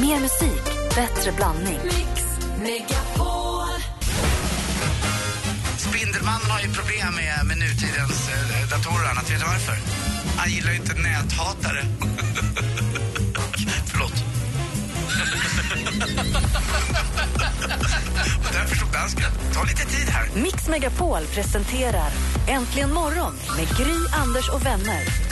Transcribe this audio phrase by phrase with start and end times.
[0.00, 0.64] Mer musik,
[0.94, 1.78] bättre blandning.
[1.84, 2.24] Mix
[2.58, 3.68] Megapol.
[5.78, 9.30] Spindelmannen har ju problem med, med nutidens eh, datorer och annat.
[9.30, 9.76] Vet du varför?
[10.36, 11.84] Han gillar ju inte näthatare.
[13.86, 14.12] Förlåt.
[18.46, 19.22] och därför så jag ska
[19.54, 20.28] ta lite tid här.
[20.34, 22.10] Mix Megapol presenterar
[22.48, 25.27] Äntligen morgon med Gry, Anders och vänner.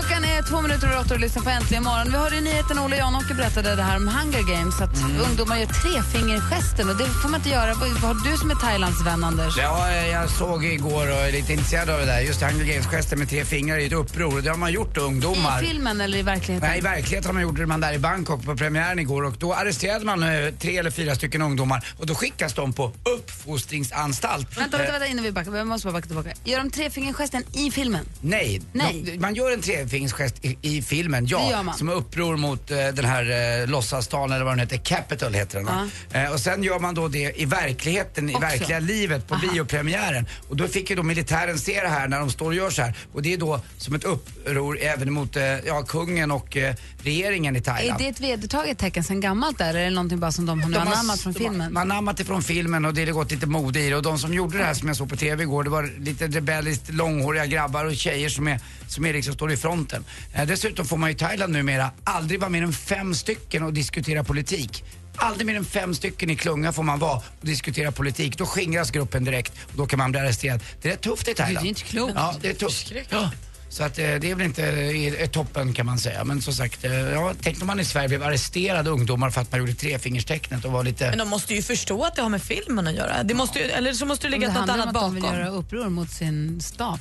[0.00, 2.06] Klockan är två minuter över åtta och lyssnar på Äntligen morgon.
[2.10, 4.90] Vi hörde i nyheten Ola Janåker berättade det här om Hunger Games, att
[5.28, 7.74] ungdomar gör trefingergesten och det får man inte göra.
[7.74, 9.56] Vad har du som är Thailands vän, Anders?
[9.58, 12.20] Ja, jag såg igår och är lite intresserad av det där.
[12.20, 15.62] Just Hunger Games-gesten med tre fingrar är ett uppror och det har man gjort ungdomar.
[15.62, 16.68] I filmen eller i verkligheten?
[16.68, 19.34] Nej, i verkligheten har man gjort det man där i Bangkok på premiären igår och
[19.38, 24.58] då arresterade man eh, tre eller fyra stycken ungdomar och då skickas de på uppfostringsanstalt.
[24.58, 25.50] Vänta, vänta, Eh, vänta innan vi backar.
[25.50, 26.30] Vi måste bara backa tillbaka.
[26.44, 28.04] Gör de trefingergesten i filmen?
[28.20, 29.02] Nej, Nej.
[29.06, 31.74] De, man gör en trefingersgest i, i filmen, ja.
[31.78, 35.58] Som är uppror mot eh, den här eh, låtsasstaden eller vad den heter, Capital heter
[35.58, 35.88] den va?
[36.12, 38.40] eh, Och sen gör man då det i verkligheten, i Också.
[38.46, 40.26] verkliga livet på biopremiären.
[40.48, 42.82] Och då fick ju då militären se det här när de står och gör så
[42.82, 42.94] här.
[43.12, 47.56] Och det är då som ett uppror även mot eh, ja, kungen och eh, regeringen
[47.56, 48.00] i Är Thailand.
[48.00, 50.80] det ett vedertaget tecken sen gammalt där, eller är det någonting bara som de har
[50.80, 51.72] anammat från filmen?
[51.72, 53.96] Man anammat det från filmen och det har gått lite mode i det.
[53.96, 56.26] Och de som gjorde det här som jag såg på TV igår, det var lite
[56.26, 60.04] rebelliskt långhåriga grabbar och tjejer som är, som är liksom står i fronten.
[60.34, 64.24] Eh, dessutom får man i Thailand numera aldrig vara mer än fem stycken och diskutera
[64.24, 64.84] politik.
[65.16, 68.38] Aldrig mer än fem stycken i klunga får man vara och diskutera politik.
[68.38, 70.60] Då skingras gruppen direkt och då kan man bli arresterad.
[70.82, 71.64] Det är rätt tufft i Thailand.
[71.64, 72.12] Det är inte klokt.
[72.16, 72.92] Ja, det är tufft.
[73.08, 73.30] Ja.
[73.68, 76.24] Så att, eh, det är väl inte eh, eh, toppen kan man säga.
[76.24, 79.50] Men som sagt, eh, ja, tänk om man i Sverige blev arresterade ungdomar för att
[79.52, 81.08] man gjorde trefingerstecknet och var lite...
[81.10, 83.22] Men de måste ju förstå att det har med filmen att göra.
[83.22, 85.14] Det måste ju, eller så måste det Det ligga något handlar om annat att de
[85.14, 85.38] vill bakom.
[85.38, 87.00] göra uppror mot sin stat.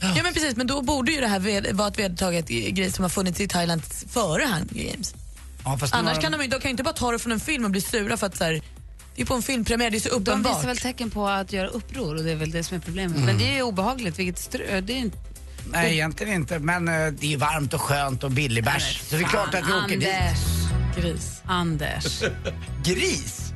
[0.00, 3.02] Ja men precis, men då borde ju det här ved- vara ett vedertaget grej som
[3.02, 5.14] har funnits i Thailand före Hunger Games.
[5.64, 7.64] Ja, Annars har kan de, de kan ju inte bara ta det från en film
[7.64, 8.60] och bli sura för att så här,
[9.16, 10.58] det är på en filmpremiär, det är så De uppenbart.
[10.58, 13.18] visar väl tecken på att göra uppror och det är väl det som är problemet.
[13.18, 14.80] Men det är ju obehagligt, vilket strö...
[14.80, 15.18] Det är inte...
[15.72, 16.58] Nej, egentligen inte.
[16.58, 19.00] Men eh, det är varmt och skönt och billig bärs.
[19.10, 20.08] Så det är klart att vi åker dit.
[20.08, 20.38] Anders.
[20.96, 21.40] Gris.
[21.46, 22.22] Anders.
[22.84, 23.52] Gris!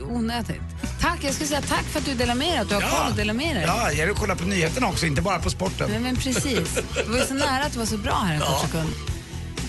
[0.00, 0.60] Onödigt.
[1.00, 3.10] Tack, jag skulle säga tack för att du delar med dig, att du har koll
[3.10, 3.64] och delar med dig.
[3.66, 5.90] Ja, jag vill kolla på nyheterna också, inte bara på sporten.
[5.90, 6.74] Nej, men precis.
[6.94, 8.88] Det var ju så nära att det var så bra här en kort sekund.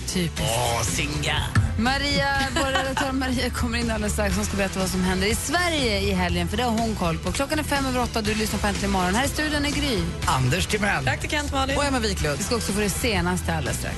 [0.06, 0.40] Typiskt.
[0.40, 1.42] Åh, Singa!
[1.78, 4.36] Maria, vår redaktör Maria kommer in alldeles strax.
[4.36, 7.18] Hon ska berätta vad som händer i Sverige i helgen, för det har hon koll
[7.18, 7.32] på.
[7.32, 9.14] Klockan är fem över åtta och du lyssnar på Äntligen morgon.
[9.14, 9.98] Här i studion är Gry.
[10.26, 11.04] Anders Timell.
[11.04, 11.76] Praktikant Malin.
[11.76, 12.38] Och Emma Wiklund.
[12.38, 13.96] Vi ska också få det senaste alldeles strax.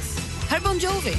[0.48, 1.16] Här är Bon Jovi.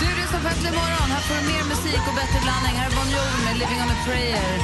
[0.00, 1.08] Du lyssnar på Äntligen morgon.
[1.14, 2.74] Här får du mer musik och bättre blandning.
[2.80, 4.58] Här är Bon Jovi med Living on a prayer.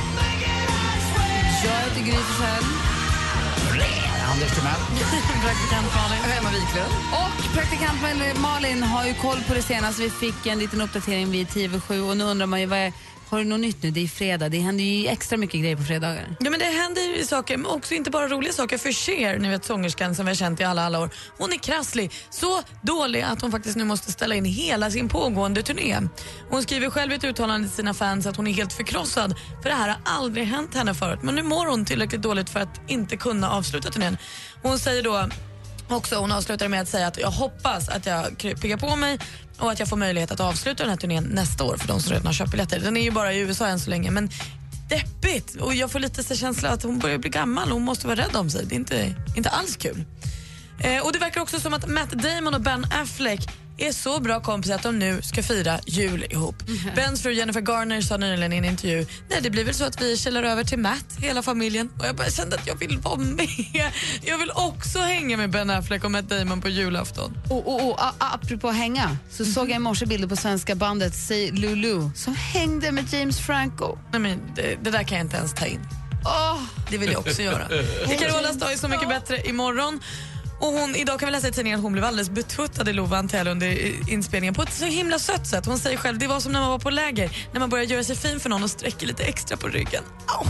[1.64, 2.93] Jag heter Gry Forssell.
[4.32, 4.80] Anders Timell.
[5.44, 6.22] Praktikant Malin.
[6.38, 6.92] Emma Wiklund.
[7.22, 10.02] Och praktikant Malin- har ju koll på det senaste.
[10.02, 12.78] Vi fick en liten uppdatering vid 10 över 7 och nu undrar man ju vad
[12.78, 12.92] är,
[13.34, 13.90] har du något nytt nu?
[13.90, 14.48] Det är fredag.
[14.48, 16.36] Det händer ju extra mycket grejer på fredagar.
[16.40, 18.78] Ja, men det händer ju saker, men också inte bara roliga saker.
[18.78, 21.56] För Cher, ni vet sångerskan som vi har känt i alla, alla år, hon är
[21.56, 22.12] krasslig.
[22.30, 26.00] Så dålig att hon faktiskt nu måste ställa in hela sin pågående turné.
[26.50, 29.68] Hon skriver själv i ett uttalande till sina fans att hon är helt förkrossad, för
[29.68, 31.18] det här har aldrig hänt henne förut.
[31.22, 34.16] Men nu mår hon tillräckligt dåligt för att inte kunna avsluta turnén.
[34.62, 35.28] Hon säger då
[35.88, 39.18] också, hon avslutar med att säga att jag hoppas att jag piggar på mig
[39.58, 42.12] och att jag får möjlighet att avsluta den här turnén nästa år för de som
[42.12, 42.80] redan har köpt biljetter.
[42.80, 44.30] Den är ju bara i USA än så länge men
[44.88, 48.06] deppigt och jag får lite så känsla att hon börjar bli gammal och hon måste
[48.06, 48.66] vara rädd om sig.
[48.66, 50.04] Det är inte, inte alls kul.
[50.80, 53.48] Eh, och Det verkar också som att Matt Damon och Ben Affleck
[53.78, 56.62] är så bra kompisar att de nu ska fira jul ihop.
[56.96, 60.02] Bens fru Jennifer Garner sa nyligen i en intervju Nej, det blir väl så att
[60.02, 61.90] vi källar över till Matt, hela familjen.
[61.98, 63.48] Och Jag bara kände att jag vill vara med.
[64.22, 67.36] Jag vill också hänga med Ben Affleck och Matt Damon på julafton.
[67.50, 71.50] Och, och, och apropå hänga, så såg jag i morse bilder på svenska bandet Say
[71.52, 73.98] Lulu som hängde med James Franco.
[74.12, 75.80] Nej, men det, det där kan jag inte ens ta in.
[76.90, 77.68] Det vill jag också göra.
[78.18, 80.00] Carolas dag är Så mycket bättre imorgon.
[80.64, 83.16] Och hon, idag kan vi läsa i tidningen att hon blev alldeles betuttad i Lova
[83.16, 83.68] Antell under
[84.10, 85.66] inspelningen på ett så himla sött sätt.
[85.66, 88.04] Hon säger själv det var som när man var på läger, när man börjar göra
[88.04, 90.04] sig fin för någon och sträcker lite extra på ryggen.
[90.26, 90.46] Au!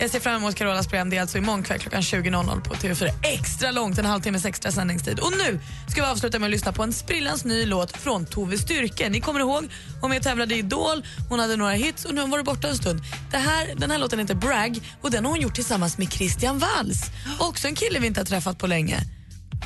[0.00, 1.10] Jag ser fram emot Carolas program.
[1.10, 3.08] Det är alltså imorgon kväll klockan 20.00 på TV4.
[3.22, 5.18] Extra långt, en halvtimmes extra sändningstid.
[5.18, 8.58] Och nu ska vi avsluta med att lyssna på en sprillans ny låt från Tove
[8.58, 9.08] Styrke.
[9.08, 9.68] Ni kommer ihåg,
[10.00, 12.68] hon med tävlade i Idol, hon hade några hits och nu har hon varit borta
[12.68, 13.02] en stund.
[13.30, 16.58] Det här, den här låten heter Brag och den har hon gjort tillsammans med Christian
[16.58, 17.02] Walls.
[17.38, 19.04] Också en kille vi inte har träffat på länge.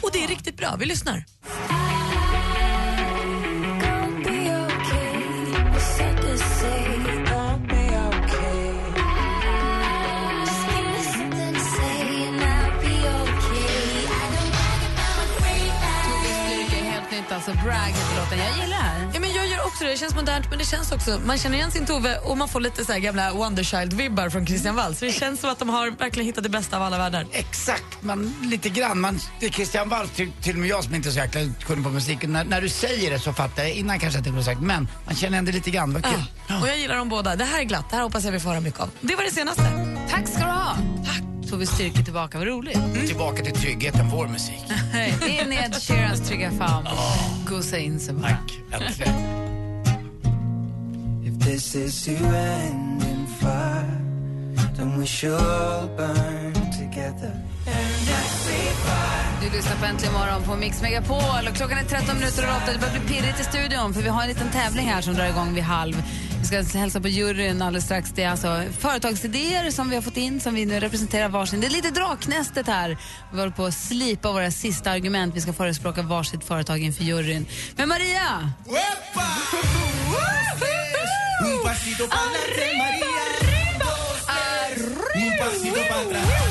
[0.03, 1.25] Och det är riktigt bra, vi lyssnar.
[17.53, 18.39] Bragg heter låten.
[18.39, 19.11] Jag gillar det här.
[19.15, 19.91] Ja, men jag gör också det.
[19.91, 21.21] Det känns modernt, men det känns också...
[21.27, 24.99] Man känner igen sin Tove och man får lite så gamla Wonderchild-vibbar från Christian Waltz.
[24.99, 27.27] Så det känns som att de har verkligen hittat det bästa av alla världar.
[27.33, 29.01] Exakt, man, lite grann.
[29.01, 31.41] Man, det är Christian Waltz, till, till och med jag som inte är så jäkla
[31.67, 32.23] kunnig på musik.
[32.23, 35.15] När, när du säger det så fattar jag, innan kanske det var sagt, men man
[35.15, 36.25] känner ändå lite grann, vad kul.
[36.49, 36.61] Ja.
[36.61, 37.37] Och jag gillar dem båda.
[37.37, 37.91] Det här är glatt.
[37.91, 38.91] Det här hoppas jag vi får höra mycket av.
[39.01, 39.63] Det var det senaste.
[40.11, 40.77] Tack ska du ha.
[41.07, 41.36] Tack.
[41.51, 42.79] Får vi styrka tillbaka, vad roligt.
[43.07, 44.65] Tillbaka till tryggheten, vår musik.
[45.21, 46.87] Det är Ned Sheerans Trygga Famn.
[47.49, 48.29] Gosa in sig bara.
[48.29, 49.15] Tack, äntligen.
[51.25, 54.01] If this is to end in fire,
[54.77, 57.43] then we should all burn together.
[59.43, 61.49] Du lyssnar på Äntligen morgon på Mix Megapol.
[61.51, 62.73] Och klockan är 13 minuter över 8.
[62.73, 65.27] Det börjar bli pirrigt i studion för vi har en liten tävling här som drar
[65.27, 66.03] igång vid halv.
[66.51, 68.11] Vi ska hälsa på juryn alldeles strax.
[68.15, 71.61] Det är alltså företagsidéer som vi har fått in som vi nu representerar varsin.
[71.61, 72.99] Det är lite draknästet här.
[73.33, 75.35] Vi håller på att slipa våra sista argument.
[75.37, 77.47] Vi ska förespråka varsitt företag inför juryn.
[77.77, 78.53] Men Maria!
[81.47, 82.07] Un pasito
[85.89, 86.46] pa'lante,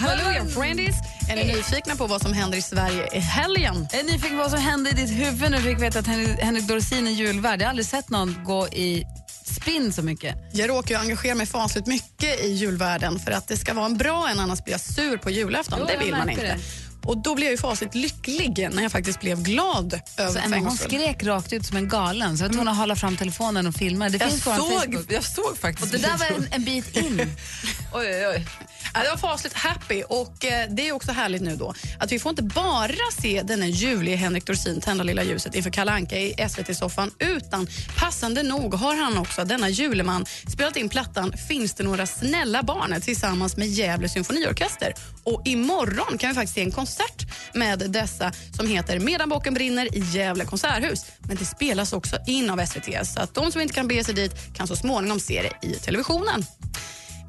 [0.00, 0.96] Hallå, friendis!
[1.30, 3.88] Är ni nyfikna på vad som händer i Sverige i helgen?
[3.92, 6.38] Är nyfiken på vad som hände i ditt huvud när du fick veta att Henrik,
[6.40, 7.60] Henrik Dorsin är julvärd.
[7.60, 9.04] Jag har aldrig sett någon gå i
[9.44, 10.34] spinn så mycket.
[10.52, 13.96] Jag råkar ju engagera mig fasligt mycket i julvärlden för att det ska vara en
[13.96, 15.78] bra en, annars blir jag sur på julafton.
[15.80, 16.64] Jo, det jag vill man märker inte.
[17.04, 20.44] Och då blev jag ju fasligt lycklig när jag faktiskt blev glad över för Emma,
[20.46, 20.90] en hon gångs skull.
[20.90, 23.74] skrek rakt ut som en galen så jag var tvungen att hålla fram telefonen och
[23.74, 24.08] filma.
[24.08, 25.06] Det Jag finns på vår såg, Facebook.
[25.12, 27.20] jag såg faktiskt Och det där var en, en bit in.
[27.94, 28.46] Oj, oj, oj.
[28.94, 32.18] Ja, det var fasligt happy och eh, det är också härligt nu då att vi
[32.18, 36.34] får inte bara se denne ljuvlige Henrik Dorsin tända lilla ljuset inför Kalle Anka i
[36.48, 37.66] SVT-soffan utan
[37.98, 43.00] passande nog har han också, denna juleman, spelat in plattan Finns det några snälla barn
[43.00, 44.94] tillsammans med Gävle symfoniorkester.
[45.24, 49.94] Och imorgon kan vi faktiskt se en konsert med dessa som heter Medan bocken brinner
[49.94, 51.04] i Gävle konserthus.
[51.18, 54.14] Men det spelas också in av SVT så att de som inte kan bege sig
[54.14, 56.44] dit kan så småningom se det i televisionen.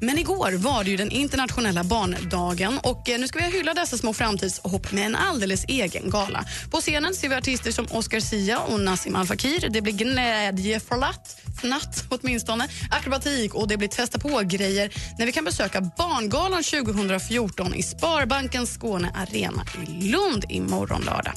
[0.00, 3.98] Men igår var det ju den internationella barndagen och eh, nu ska vi hylla dessa
[3.98, 6.44] små framtidshopp med en alldeles egen gala.
[6.70, 9.68] På scenen ser vi artister som Oscar Sia och Nassim Al Fakir.
[9.70, 15.80] Det blir glädjeflatt, fnatt åtminstone, akrobatik och det blir testa på-grejer när vi kan besöka
[15.80, 21.34] Barngalan 2014 i Sparbankens Skåne Arena i Lund imorgon lördag.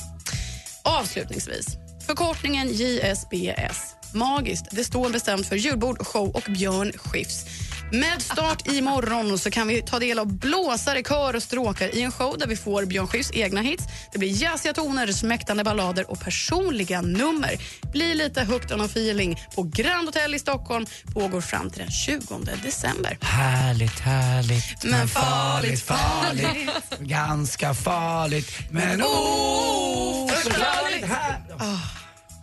[0.84, 1.66] Avslutningsvis,
[2.08, 3.96] förkortningen JSBS.
[4.14, 4.66] Magiskt.
[4.72, 7.46] Det står bestämt för julbord, show och Björn Skifs.
[7.92, 12.12] Med start imorgon så kan vi ta del av blåsare, kör och stråkar i en
[12.12, 13.84] show där vi får Björn Skifs egna hits.
[14.12, 17.52] Det blir jazziga toner, smäktande ballader och personliga nummer.
[17.92, 20.86] Blir lite hooked on a feeling på Grand Hotel i Stockholm.
[21.14, 23.18] Pågår fram till den 20 december.
[23.22, 26.70] Härligt, härligt, Men farligt, farligt.
[27.00, 31.62] Ganska farligt, men oförklarligt härligt.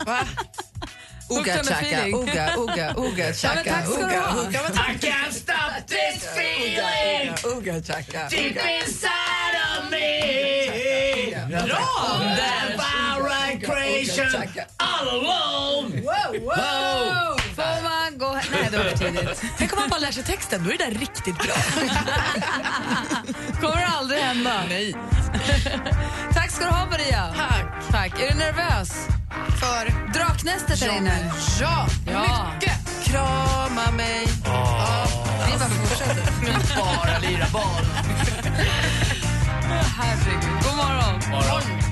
[0.06, 0.18] Va?
[1.30, 6.25] Uga chaka, uga, uga, uga chaka, tack ska du uga, uga, I can't stop this
[6.36, 8.28] feeling uga chaka.
[8.30, 11.34] deep inside of me.
[11.50, 11.88] Bra!
[12.36, 12.76] That
[13.60, 14.28] vibration
[14.80, 16.02] all alone.
[16.02, 17.36] Wow.
[17.56, 18.40] Får man gå...
[18.50, 19.42] Nej, det var tidigt.
[19.58, 21.55] Tänk om man bara lär sig texten, då är det där riktigt bra.
[23.60, 24.64] kommer aldrig hända.
[24.69, 24.94] Nej.
[26.34, 27.34] Tack ska du ha, Maria.
[27.36, 27.91] Tack.
[27.91, 28.20] Tack.
[28.20, 29.18] Är du nervös?
[29.60, 31.32] För Draknästet där inne.
[31.60, 32.46] ja, Ja.
[32.54, 32.72] mycket.
[33.04, 34.26] Krama mig.
[34.26, 36.22] Vi bara fortsätter.
[36.78, 37.62] Bara lira boll.
[39.96, 40.62] Herregud.
[40.64, 41.20] God morgon.
[41.22, 41.87] Kommer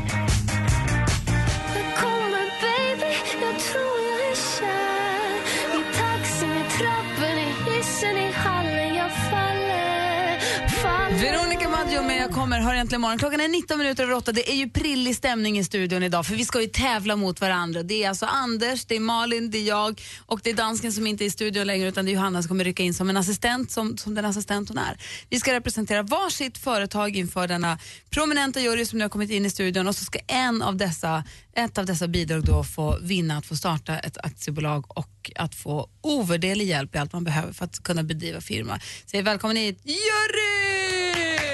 [11.77, 13.19] Dimaggio med Jag kommer, hör äntligen morgon.
[13.19, 14.33] Klockan är 19 minuter över 8.
[14.33, 17.83] Det är ju prillig stämning i studion idag för vi ska ju tävla mot varandra.
[17.83, 21.07] Det är alltså Anders, det är Malin, det är jag och det är dansken som
[21.07, 23.17] inte är i studion längre utan det är Johanna som kommer rycka in som en
[23.17, 24.99] assistent, som, som den assistent hon är.
[25.31, 27.79] Vi ska representera varsitt företag inför denna
[28.11, 31.25] prominenta jury som nu har kommit in i studion och så ska en av dessa,
[31.57, 35.89] ett av dessa bidrag då få vinna att få starta ett aktiebolag och att få
[36.01, 38.81] ovärderlig hjälp i allt man behöver för att kunna bedriva firma.
[39.07, 39.81] Säg välkommen hit,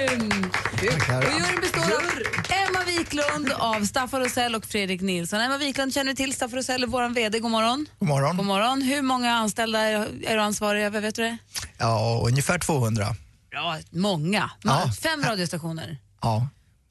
[0.03, 0.51] juryn!
[0.73, 2.03] Och juryn består av
[2.49, 5.39] Emma Wiklund av Staffan Rosell och Fredrik Nilsson.
[5.39, 7.39] Emma Wiklund, känner du till Staffan Rosell, vår VD?
[7.39, 7.85] God morgon.
[7.99, 8.37] God morgon.
[8.37, 8.81] God morgon.
[8.81, 11.01] Hur många anställda är är du ansvarig över?
[11.01, 11.37] Vet du det?
[11.77, 13.07] Ja, ungefär 200.
[13.51, 14.51] Ja, många.
[14.63, 14.91] Ja.
[15.01, 16.47] Fem radiostationer Ja,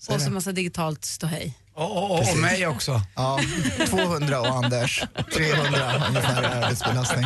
[0.09, 1.59] är och så massa digitalt ståhej.
[1.75, 3.01] Och, och, och mig också.
[3.15, 3.41] Ja,
[3.87, 5.03] 200 och Anders
[5.35, 7.25] 300 ungefär arbetsbelastning.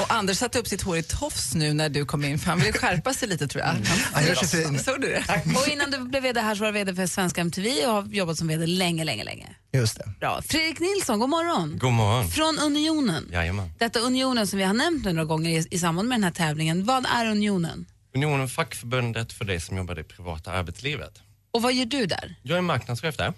[0.00, 2.58] Och Anders satte upp sitt hår i tofs nu när du kom in för han
[2.58, 3.76] ville skärpa sig lite tror jag.
[4.12, 4.78] Han gör sig fin.
[4.78, 5.24] Såg du det?
[5.56, 8.02] Och innan du blev VD här så var du VD för Svenska MTV och har
[8.02, 9.48] jobbat som VD länge, länge, länge.
[9.72, 10.12] Just det.
[10.20, 10.42] Bra.
[10.42, 11.78] Fredrik Nilsson, god morgon.
[11.78, 12.28] God morgon.
[12.28, 13.28] Från Unionen.
[13.32, 13.70] Jajamän.
[13.78, 16.84] Detta Unionen som vi har nämnt några gånger i, i samband med den här tävlingen.
[16.84, 17.86] Vad är Unionen?
[18.14, 21.12] Unionen fackförbundet för dig som jobbar i det privata arbetslivet.
[21.52, 22.34] Och vad gör du där?
[22.42, 23.32] Jag är marknadschef där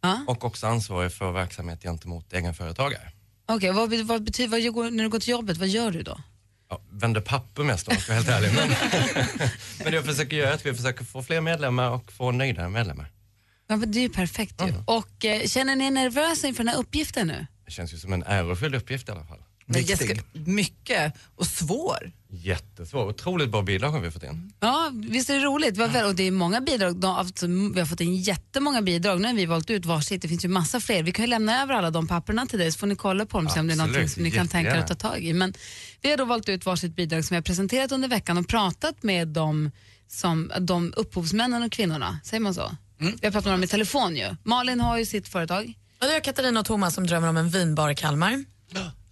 [0.00, 0.24] Ja.
[0.26, 3.12] och också ansvarig för verksamhet gentemot egenföretagare.
[3.48, 6.20] Okej, vad, vad betyder, vad när du går till jobbet, vad gör du då?
[6.68, 8.50] Ja, vänder papper mest om jag ska vara helt ärlig.
[8.54, 8.68] Men,
[9.78, 12.68] men det jag försöker göra är att vi försöker få fler medlemmar och få nöjdare
[12.68, 13.12] medlemmar.
[13.68, 14.74] Ja, men det är ju perfekt ju.
[14.84, 17.46] Och eh, känner ni er nervösa inför den här uppgiften nu?
[17.64, 19.38] Det känns ju som en ärofylld uppgift i alla fall.
[19.66, 19.90] Men Viktig.
[19.92, 22.12] Jessica, mycket och svår.
[22.36, 23.08] Jättesvår.
[23.08, 24.52] Otroligt bra bidrag har vi fått in.
[24.60, 25.80] Ja, visst är det roligt?
[26.06, 26.96] Och det är många bidrag.
[26.96, 29.20] De, vi har fått in jättemånga bidrag.
[29.20, 30.22] Nu har vi valt ut varsitt.
[30.22, 31.02] Det finns ju massa fler.
[31.02, 33.38] Vi kan ju lämna över alla de papperna till dig så får ni kolla på
[33.38, 35.24] dem och se om det är någonting som ni kan tänka er att ta tag
[35.24, 35.32] i.
[35.32, 35.54] Men
[36.00, 39.02] vi har då valt ut varsitt bidrag som vi har presenterat under veckan och pratat
[39.02, 39.70] med dem
[40.08, 42.18] som, de upphovsmännen och kvinnorna.
[42.24, 42.76] Säger man så?
[42.98, 44.36] Vi har pratat med dem i telefon ju.
[44.42, 45.74] Malin har ju sitt företag.
[46.00, 48.44] Och det är Katarina och Thomas som drömmer om en vinbar i Kalmar.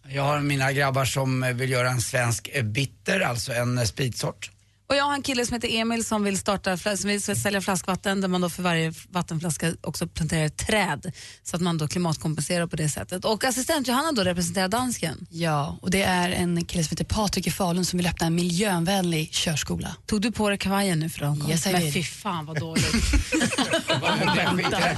[0.08, 4.50] Jag har mina grabbar som vill göra en svensk bitter, alltså en spritsort.
[4.86, 8.20] Och jag har en kille som heter Emil som vill, starta, som vill sälja flaskvatten
[8.20, 11.12] där man då för varje vattenflaska också planterar ett träd
[11.42, 13.24] så att man då klimatkompenserar på det sättet.
[13.24, 15.26] Och assistent Johanna då representerar dansken.
[15.30, 18.34] Ja, och det är en kille som heter Patrik i Falun som vill öppna en
[18.34, 19.96] miljövänlig körskola.
[20.06, 21.46] Tog du på dig kavajen nu för dem?
[21.50, 22.92] Yes, Men fy fan vad dåligt.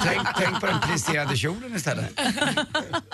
[0.02, 2.20] tänk, tänk på den plisserade kjolen istället.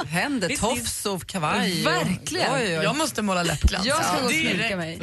[0.07, 1.85] Händer, tofs och kavaj.
[1.85, 2.55] Verkligen.
[2.55, 2.85] Oj, oj, oj.
[2.85, 3.87] Jag måste måla läppglans.
[3.87, 5.01] Jag ska gå och sminka mig.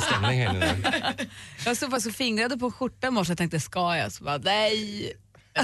[0.00, 0.76] Stämning här inne.
[1.64, 4.12] Jag stod faktiskt och fingrade på en skjorta i morse och tänkte, ska jag?
[4.12, 5.12] Så bara, nej.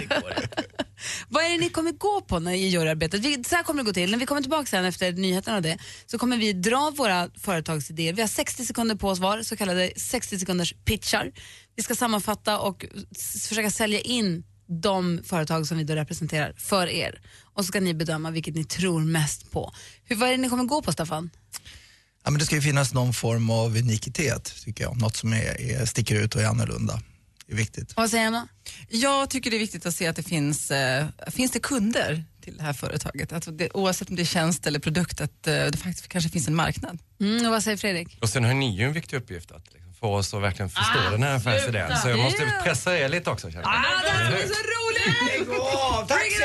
[1.28, 3.20] Vad är det ni kommer gå på när ni gör arbetet?
[3.20, 4.10] Vi, så här kommer det gå till.
[4.10, 8.12] När vi kommer tillbaka sen efter nyheterna och det så kommer vi dra våra företagsidéer.
[8.12, 11.32] Vi har 60 sekunder på oss var, så kallade 60 sekunders pitchar.
[11.76, 12.86] Vi ska sammanfatta och
[13.48, 17.20] försöka sälja in de företag som vi då representerar för er.
[17.54, 19.72] Och så ska ni bedöma vilket ni tror mest på.
[20.04, 21.30] Hur, vad är det ni kommer gå på Staffan?
[22.26, 25.00] Ja, men det ska ju finnas någon form av unikitet, tycker jag.
[25.00, 27.00] Något som är, är, sticker ut och är annorlunda.
[27.46, 27.96] Det är viktigt.
[27.96, 28.48] Vad säger Emma?
[28.88, 32.56] Jag tycker det är viktigt att se att det finns, eh, finns det kunder till
[32.56, 33.32] det här företaget.
[33.32, 36.48] Alltså det, oavsett om det är tjänst eller produkt, att eh, det faktiskt kanske finns
[36.48, 36.98] en markad.
[37.20, 38.18] Mm, och vad säger Fredrik?
[38.20, 41.10] Och sen har ni ju en viktig uppgift att liksom, få oss att verkligen förstå
[41.10, 41.96] den här affärsidén.
[41.96, 43.62] Så jag måste pressa er lite också jag.
[43.62, 45.48] det här är så roligt!
[46.08, 46.42] Bring it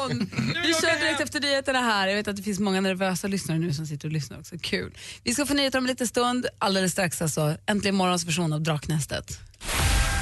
[0.00, 0.30] on!
[0.62, 2.08] Vi kör direkt efter nyheterna här.
[2.08, 4.54] Jag vet att det finns många nervösa lyssnare nu som sitter och lyssnar också.
[4.62, 4.94] Kul.
[5.24, 6.46] Vi ska få nyheter om en liten stund.
[6.58, 7.56] Alldeles strax alltså.
[7.66, 9.40] Äntligen morgons version av Draknästet.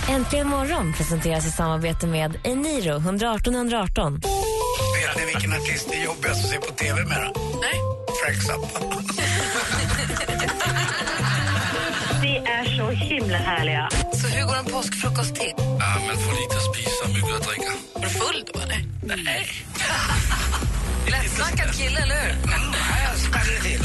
[0.09, 4.15] Äntligen morgon presenteras i samarbete med Eniro 118 118.
[4.15, 7.31] Vet ni vilken artist det är jobbigast att se på TV med?
[7.61, 7.81] Nej.
[8.25, 9.18] Frank Zappa.
[12.45, 13.89] Det är så himla härliga.
[14.13, 15.53] Så hur går en påskfrukost till?
[15.57, 17.73] Ja, men få lite att spisa, mycket att dricka.
[17.95, 18.81] Var du full då eller?
[19.03, 19.49] Nej.
[21.11, 22.35] Lättsnackad kille, eller hur?
[22.47, 23.83] Nej, jag smäller till.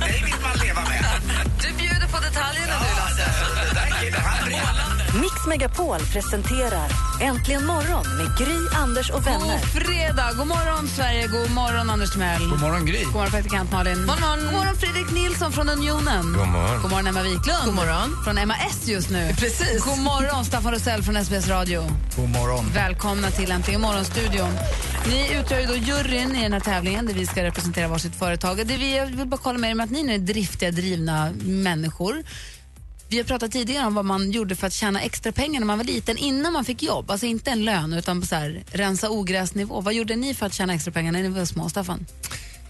[0.00, 1.04] Dig vill man leva med.
[1.62, 3.26] Du bjuder på detaljerna du Lasse.
[3.68, 4.95] Det där killen, han brinner.
[5.46, 9.60] Mix Megapol presenterar Äntligen morgon med Gry, Anders och vänner.
[9.60, 10.32] God fredag!
[10.36, 12.48] God morgon Sverige, god morgon Anders Timell.
[12.50, 13.04] God morgon, Gry.
[13.04, 13.96] God morgon praktikant Malin.
[13.96, 14.44] God morgon.
[14.44, 16.24] God morgon Fredrik Nilsson från Unionen.
[16.38, 16.82] God morgon.
[16.82, 17.64] God morgon Emma Wiklund.
[17.64, 18.24] God morgon.
[18.24, 19.34] Från Emma S just nu.
[19.38, 19.84] Precis.
[19.84, 21.82] God morgon Staffan Rosell från SBS Radio.
[22.16, 22.64] God morgon.
[22.74, 24.50] Välkomna till Äntligen morgon-studion.
[25.08, 28.56] Ni utgör ju då juryn i den här tävlingen där vi ska representera varsitt företag.
[28.56, 32.22] Det vi, jag vill bara kolla med er med att ni är driftiga, drivna människor.
[33.08, 35.78] Vi har pratat tidigare om vad man gjorde för att tjäna extra pengar när man
[35.78, 37.10] var liten, innan man fick jobb.
[37.10, 39.80] Alltså inte en lön, utan på så här, rensa ogräsnivå.
[39.80, 42.06] Vad gjorde ni för att tjäna extra pengar när ni var små, Staffan?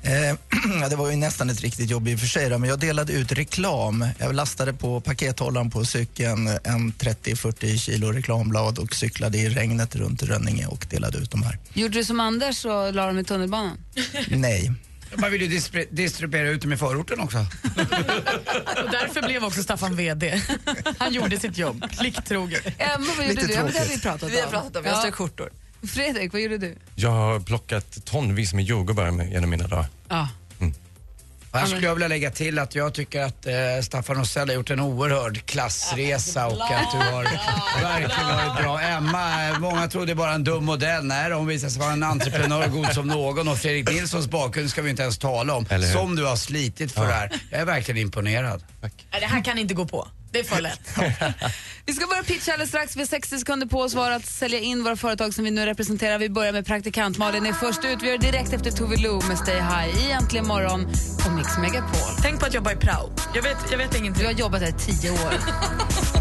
[0.02, 2.81] Eh, det var ju nästan ett riktigt jobb i och för sig, då, men jag
[2.81, 4.09] delade ut reklam.
[4.19, 10.23] Jag lastade på pakethållaren på cykeln en 30-40 kilo reklamblad och cyklade i regnet runt
[10.23, 11.59] Rönninge och delade ut de här.
[11.75, 13.78] Gjorde du som Anders och la dem i tunnelbanan?
[14.28, 14.73] Nej.
[15.15, 15.61] Man vill ju
[15.91, 17.39] distribuera ut dem i förorten också.
[18.85, 20.41] Och därför blev också Staffan VD.
[20.99, 22.67] Han gjorde sitt jobb, plikttroget.
[22.79, 23.53] Emma, vad gjorde Lite du?
[23.53, 24.29] Ja, men det har vi pratat om.
[24.31, 24.99] Vi har pratat om, jag Ja.
[24.99, 25.51] strök skjortor.
[25.87, 26.77] Fredrik, vad gjorde du?
[26.95, 29.87] Jag har plockat tonvis med jordgubbar genom mina dagar.
[30.09, 30.29] Ja.
[31.59, 34.71] Här skulle jag vilja lägga till att jag tycker att eh, Staffan Rosell har gjort
[34.71, 37.23] en oerhörd klassresa och att du har
[37.83, 38.81] verkligen varit bra.
[38.81, 41.05] Emma, eh, många trodde bara en dum modell.
[41.05, 44.83] Nej, hon visade sig vara en entreprenör god som någon och Fredrik Nilssons bakgrund ska
[44.83, 45.67] vi inte ens tala om.
[45.93, 47.09] Som du har slitit för Ja.
[47.09, 47.33] det här.
[47.51, 48.63] Jag är verkligen imponerad.
[48.81, 50.09] Nej, det här kan inte gå på.
[50.37, 50.90] Det är för lätt.
[51.87, 52.97] Vi ska börja pitcha alldeles strax.
[52.97, 55.66] Vi har 60 sekunder på oss var att sälja in våra företag som vi nu
[55.66, 56.19] representerar.
[56.19, 58.02] Vi börjar med praktikant Malin är först ut.
[58.02, 60.87] Vi gör det direkt efter Tove Lo med Stay High i Äntligen morgon
[61.25, 62.23] på Mix Megapol.
[62.23, 63.12] Tänk på att jobba i prao.
[63.35, 64.23] Jag vet, jag vet ingenting.
[64.23, 65.35] Du har jobbat här i tio år.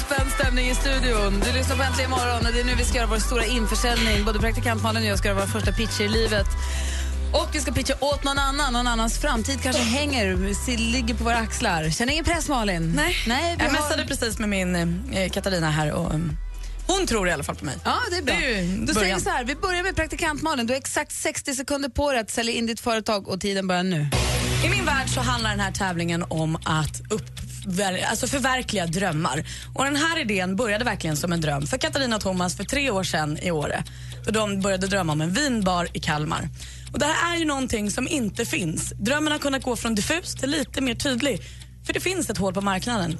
[0.00, 1.42] spänd stämning i studion.
[1.46, 4.24] Du lyssnar på Äntligen morgon och det är nu vi ska göra vår stora införsäljning.
[4.24, 6.46] Både praktikant Malin och jag ska göra våra första pitcher i livet.
[7.32, 8.72] Och vi ska pitcha åt någon annan.
[8.72, 11.90] Någon annans framtid kanske hänger, ligger på våra axlar.
[11.90, 12.92] Känner ingen press Malin?
[12.96, 13.16] Nej.
[13.26, 14.74] Nej Jag har- messade precis med min
[15.12, 16.36] eh, Katarina här och um,
[16.86, 17.76] hon tror i alla fall på mig.
[17.84, 18.34] Ja, det är bra.
[18.34, 20.66] Det är Då säger vi så här, vi börjar med praktikant Malin.
[20.66, 23.82] Du har exakt 60 sekunder på dig att sälja in ditt företag och tiden börjar
[23.82, 24.06] nu.
[24.64, 27.39] I min värld så handlar den här tävlingen om att uppver-
[28.08, 29.44] alltså förverkliga drömmar.
[29.74, 32.90] Och Den här idén började verkligen som en dröm för Katarina och Thomas för tre
[32.90, 33.84] år sedan i Åre.
[34.24, 36.48] Då de började drömma om en vinbar i Kalmar.
[36.92, 38.92] Och Det här är ju någonting som inte finns.
[38.96, 41.40] Drömmen har kunnat gå från diffus till lite mer tydlig.
[41.86, 43.18] För det finns ett hål på marknaden.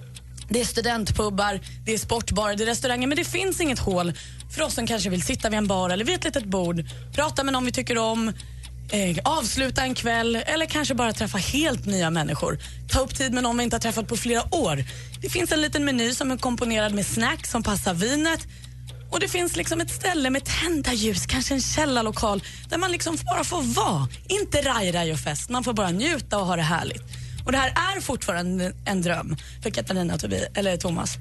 [0.49, 4.13] Det är studentpubbar, det är sportbarer, det är restauranger men det finns inget hål
[4.55, 7.45] för oss som kanske vill sitta vid en bar eller vid ett litet bord, prata
[7.45, 8.33] med någon vi tycker om,
[8.91, 12.59] eh, avsluta en kväll eller kanske bara träffa helt nya människor.
[12.89, 14.85] Ta upp tid med någon vi inte har träffat på flera år.
[15.21, 18.47] Det finns en liten meny som är komponerad med snacks som passar vinet.
[19.11, 23.17] Och det finns liksom ett ställe med tända ljus, kanske en källarlokal där man liksom
[23.27, 24.09] bara får vara.
[24.29, 27.03] Inte raj-raj och fest, man får bara njuta och ha det härligt.
[27.45, 31.17] Och det här är fortfarande en dröm för Katarina och Tobi, eller Thomas.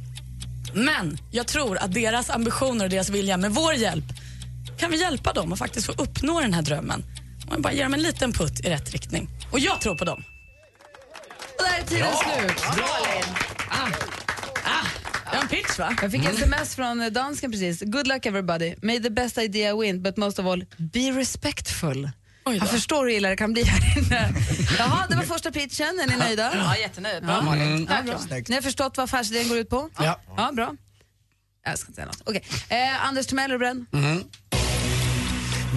[0.73, 4.05] Men jag tror att deras ambitioner och deras vilja med vår hjälp
[4.77, 7.03] kan vi hjälpa dem att faktiskt få uppnå den här drömmen.
[7.50, 9.29] Man bara ger dem en liten putt i rätt riktning.
[9.51, 10.24] Och jag tror på dem.
[11.58, 12.58] Och där är tiden slut.
[12.75, 12.82] Det
[15.36, 15.96] var en pitch va?
[16.01, 17.82] Jag fick sms från eh, dansken precis.
[17.82, 18.75] Good luck everybody.
[18.82, 22.10] May the best idea win, but most of all, be respectful.
[22.46, 24.29] Jag förstår hur illa det kan bli här inne.
[24.77, 26.00] Jaha, det var första pitchen.
[26.03, 26.51] Är ni nöjda?
[26.56, 27.24] Ja, jättenöjd.
[27.24, 27.41] Bra Ja.
[27.41, 27.88] Malin.
[27.89, 28.39] Ja, bra.
[28.48, 29.89] Ni har förstått vad affärsidén går ut på?
[30.00, 30.20] Ja.
[30.38, 30.75] Ja, bra.
[31.65, 32.22] Jag ska inte säga något.
[32.25, 32.44] Okej.
[32.70, 33.85] Eh, Anders Timell, är du beredd?
[33.94, 34.24] Mm.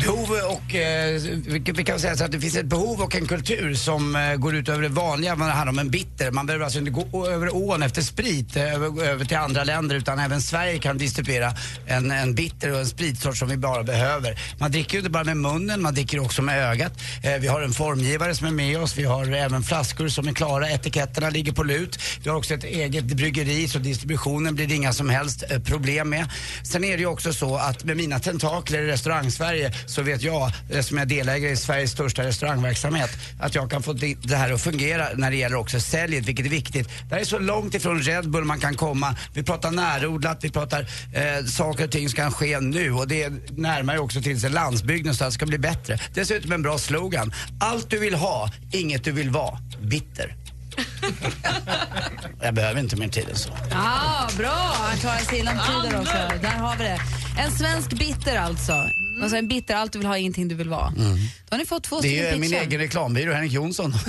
[0.01, 3.27] Behov och, eh, vi vi kan säga så att det finns ett behov och en
[3.27, 5.37] kultur som eh, går ut över det vanliga.
[5.37, 6.31] Man handlar om en bitter.
[6.31, 9.97] Man behöver alltså inte gå över ån efter sprit eh, över, över till andra länder
[9.97, 11.53] utan även Sverige kan distribuera
[11.87, 14.39] en, en bitter och en spritsort som vi bara behöver.
[14.59, 16.93] Man dricker ju inte bara med munnen, man dricker också med ögat.
[17.23, 18.99] Eh, vi har en formgivare som är med oss.
[18.99, 20.71] Vi har även flaskor som är klara.
[20.71, 21.99] Etiketterna ligger på lut.
[22.23, 26.11] Vi har också ett eget bryggeri så distributionen blir det inga som helst eh, problem
[26.11, 26.27] med.
[26.63, 30.51] Sen är det ju också så att med mina tentakler i restaurang-Sverige så vet jag,
[30.83, 34.63] som är delägare i Sveriges största restaurangverksamhet, att jag kan få det det här att
[34.63, 36.89] fungera när det gäller också säljet, vilket är viktigt.
[37.09, 39.17] Det här är så långt ifrån Red Bull man kan komma.
[39.35, 40.81] Vi pratar närodlat, vi pratar
[41.13, 44.51] eh, saker och ting som kan ske nu och det närmar ju också till sig
[44.51, 45.99] landsbygden så att det ska bli bättre.
[46.15, 47.33] Dessutom en bra slogan.
[47.61, 49.59] Allt du vill ha, inget du vill vara.
[49.81, 50.37] Bitter.
[52.43, 53.51] jag behöver inte mer tid än så.
[53.73, 54.75] Ah, bra!
[54.75, 56.17] Han klarar sig inom tiden också.
[56.43, 56.99] Där har vi det.
[57.39, 58.73] En svensk bitter alltså.
[59.23, 60.93] Alltså en bitter, allt du vill ha, ingenting du vill vara.
[60.97, 61.03] Då
[61.51, 63.93] har ni fått två Det är ju min egen reklambyrå, Henrik Jonsson.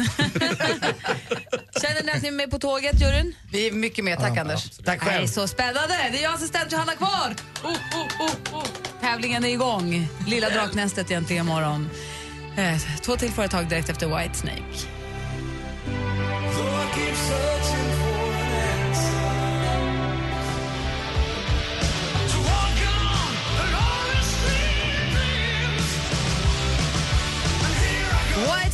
[1.82, 3.36] Känner ni att ni är med på tåget, juryn?
[3.52, 4.70] Vi är mycket med, tack Anders.
[4.70, 5.28] Tack Nej, själv.
[5.28, 5.96] så spännande!
[6.12, 7.36] Det är jag assistent Johanna kvar.
[7.64, 7.76] Oh, oh,
[8.22, 8.66] oh, oh.
[9.02, 10.08] Tävlingen är igång.
[10.28, 11.90] Lilla Draknästet egentligen imorgon.
[12.58, 14.93] Eh, två till företag direkt efter Whitesnake.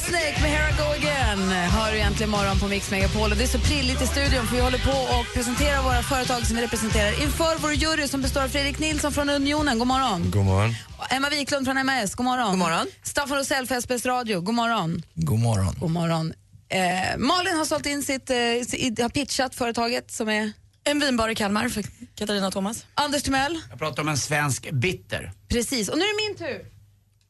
[0.10, 3.32] Whitesnake med Here I Go Again hör du egentligen morgon på Mix Megapol.
[3.32, 6.46] Och det är så prilligt i studion för vi håller på och presenterar våra företag
[6.46, 9.80] som vi representerar inför vår jury som består av Fredrik Nilsson från Unionen.
[9.80, 10.32] God morgon.
[10.32, 10.76] God morgon.
[11.10, 12.50] Emma Wiklund från MAS, god morgon.
[12.50, 12.88] God morgon.
[13.04, 15.04] Staffan Rosell för SBS Radio, god morgon.
[15.14, 15.76] God morgon.
[15.80, 16.34] God morgon.
[16.70, 20.52] Eh, Malin har sålt in sitt, eh, sitt, har pitchat företaget som är...
[20.84, 21.84] En vinbar i Kalmar för
[22.16, 22.86] Katarina och Thomas.
[22.96, 23.62] Anders Timell.
[23.70, 25.32] Jag pratar om en svensk bitter.
[25.48, 26.66] Precis, och nu är det min tur.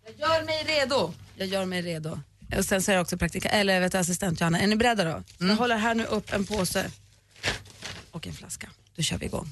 [0.05, 1.13] Jag gör mig redo.
[1.35, 2.19] Jag gör mig redo.
[2.57, 5.23] Och sen säger jag också praktika, eller vet assistent Johanna, är ni beredda då?
[5.47, 6.91] Jag håller här nu upp en påse
[8.11, 8.69] och en flaska.
[8.95, 9.49] Då kör vi igång.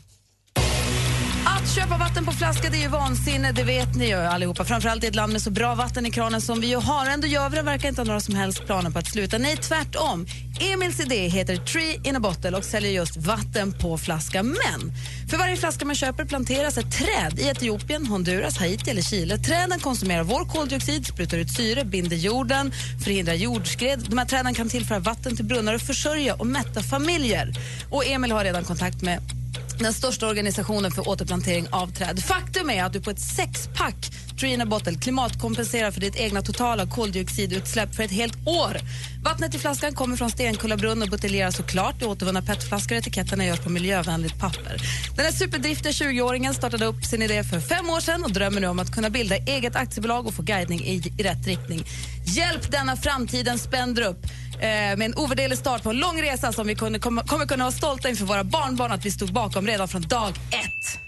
[1.68, 4.66] Att köpa vatten på flaska det är ju vansinne, det vet ni ju allihopa.
[4.66, 7.06] Framförallt i ett land med så bra vatten i kranen som vi ju har.
[7.06, 9.38] Ändå gör vi det verkar inte ha några som helst planer på att sluta.
[9.38, 10.26] Nej, tvärtom.
[10.60, 14.44] Emils idé heter Tree in a bottle och säljer just vatten på flaska.
[14.44, 14.92] Men
[15.30, 19.38] för varje flaska man köper planteras ett träd i Etiopien, Honduras, Haiti eller Chile.
[19.38, 22.72] Träden konsumerar vår koldioxid, sprutar ut syre, binder jorden,
[23.04, 24.06] förhindrar jordskred.
[24.10, 27.54] De här träden kan tillföra vatten till brunnar och försörja och mätta familjer.
[27.90, 29.37] Och Emil har redan kontakt med
[29.84, 32.24] den största organisationen för återplantering av träd.
[32.24, 37.96] Faktum är att du på ett sexpack Trina Bottle klimatkompenserar för ditt egna totala koldioxidutsläpp
[37.96, 38.78] för ett helt år.
[39.24, 42.98] Vattnet i flaskan kommer från Stenkullabrunn och buteljeras såklart i återvunna petflaskor.
[42.98, 44.82] Etiketterna görs på miljövänligt papper.
[45.16, 48.68] Den här superdriftiga 20-åringen startade upp sin idé för fem år sedan och drömmer nu
[48.68, 51.84] om att kunna bilda eget aktiebolag och få guidning i, i rätt riktning.
[52.26, 54.26] Hjälp denna framtidens spendrupp
[54.60, 57.64] eh, med en ovärderlig start på en lång resa som vi kunde, kommer, kommer kunna
[57.64, 61.00] vara stolta inför våra barnbarn att vi stod bakom redan från dag ett.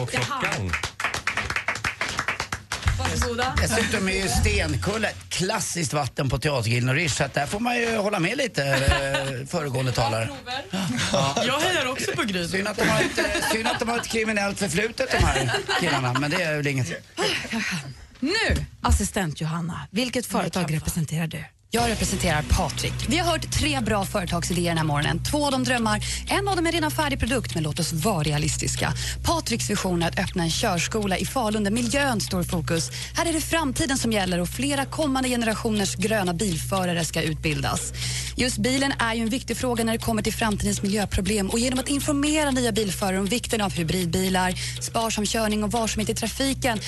[0.00, 0.72] Och klockan.
[2.98, 3.54] Varsågoda.
[3.60, 7.60] Dessutom är ju Stenkulla ett klassiskt vatten på Teatergrillen och Rish, så att där får
[7.60, 10.28] man ju hålla med lite eh, föregående talare.
[11.46, 12.48] Jag hejar också på Gry.
[12.48, 15.50] Synd att, de har ett, eh, synd att de har ett kriminellt förflutet de här
[15.80, 16.88] killarna, men det är väl inget.
[18.20, 21.44] Nu, assistent Johanna, vilket företag representerar du?
[21.70, 22.94] Jag representerar Patrik.
[23.08, 25.22] Vi har hört tre bra företagsidéer den här morgonen.
[25.24, 28.22] Två av dem drömmar, en av dem är redan färdig produkt, men låt oss vara
[28.22, 28.92] realistiska.
[29.24, 32.90] Patriks vision är att öppna en körskola i Falun där miljön står i fokus.
[33.14, 37.92] Här är det framtiden som gäller och flera kommande generationers gröna bilförare ska utbildas.
[38.40, 41.78] Just bilen är ju en viktig fråga när det kommer till framtidens miljöproblem och genom
[41.78, 46.78] att informera nya bilförare om vikten av hybridbilar, sparsam körning och varsamhet i trafiken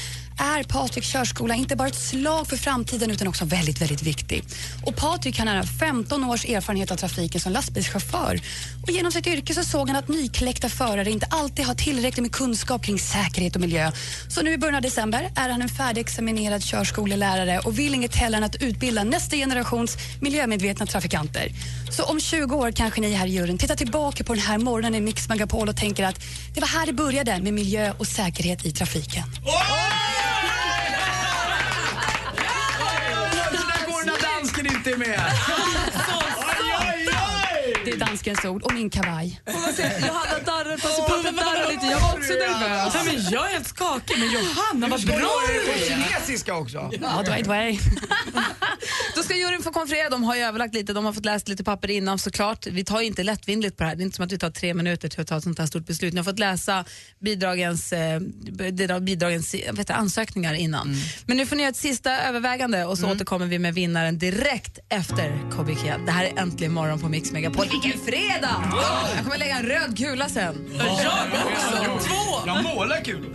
[0.41, 4.45] är Patriks körskola inte bara ett slag för framtiden utan också väldigt, väldigt viktig.
[4.87, 8.41] Och Patrik har nära 15 års erfarenhet av trafiken som lastbilschaufför.
[8.83, 12.33] Och genom sitt yrke så såg han att nykläckta förare inte alltid har tillräckligt med
[12.33, 13.93] kunskap kring säkerhet och miljö.
[14.29, 18.37] Så nu i början av december är han en färdigexaminerad körskolelärare och vill inget hellre
[18.37, 21.40] än att utbilda nästa generations miljömedvetna trafikanter.
[21.91, 24.95] Så om 20 år kanske ni här i juryn tittar tillbaka på den här morgonen
[24.95, 26.21] i Mix Megapol och tänker att
[26.55, 29.23] det var här det började med miljö och säkerhet i trafiken.
[33.53, 35.21] Där går den där dansken inte med!
[38.25, 39.41] Danskens ord och min kavaj.
[39.47, 41.87] Johanna darrar på sig, pappa darrar lite.
[41.87, 42.93] Jag var också nervös.
[42.95, 45.89] Ja, men jag är helt skakig, men Johanna vad Du bra du på är.
[45.89, 46.91] kinesiska också.
[47.03, 47.79] Ja, Dwight Way.
[49.17, 50.09] Då ska juryn få konferera.
[50.11, 52.67] De har ju överlagt lite, de har fått läsa lite papper innan såklart.
[52.67, 53.97] Vi tar ju inte lättvindigt på det här.
[53.97, 55.67] Det är inte som att vi tar tre minuter till att ta ett sånt här
[55.67, 56.13] stort beslut.
[56.13, 56.85] Ni har fått läsa
[57.21, 60.97] bidragens, eh, bidrag- bidragens heter, det, ansökningar innan.
[61.27, 64.79] Men nu får ni göra ett sista övervägande och så återkommer vi med vinnaren direkt
[64.89, 65.95] efter KBK.
[66.07, 67.67] Det här är Äntligen morgon på Mix Megapol.
[67.71, 68.65] Vilken fredag!
[69.15, 70.71] Jag kommer lägga en röd kula sen.
[70.79, 72.07] Jag också.
[72.09, 72.47] Två!
[72.47, 73.35] Jag målar kul.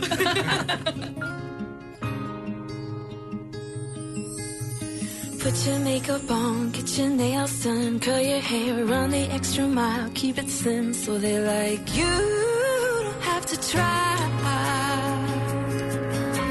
[5.42, 10.10] Put your makeup on, get your nails done, curl your hair, run the extra mile,
[10.14, 12.06] keep it slim so they like you.
[13.04, 14.06] Don't have to try.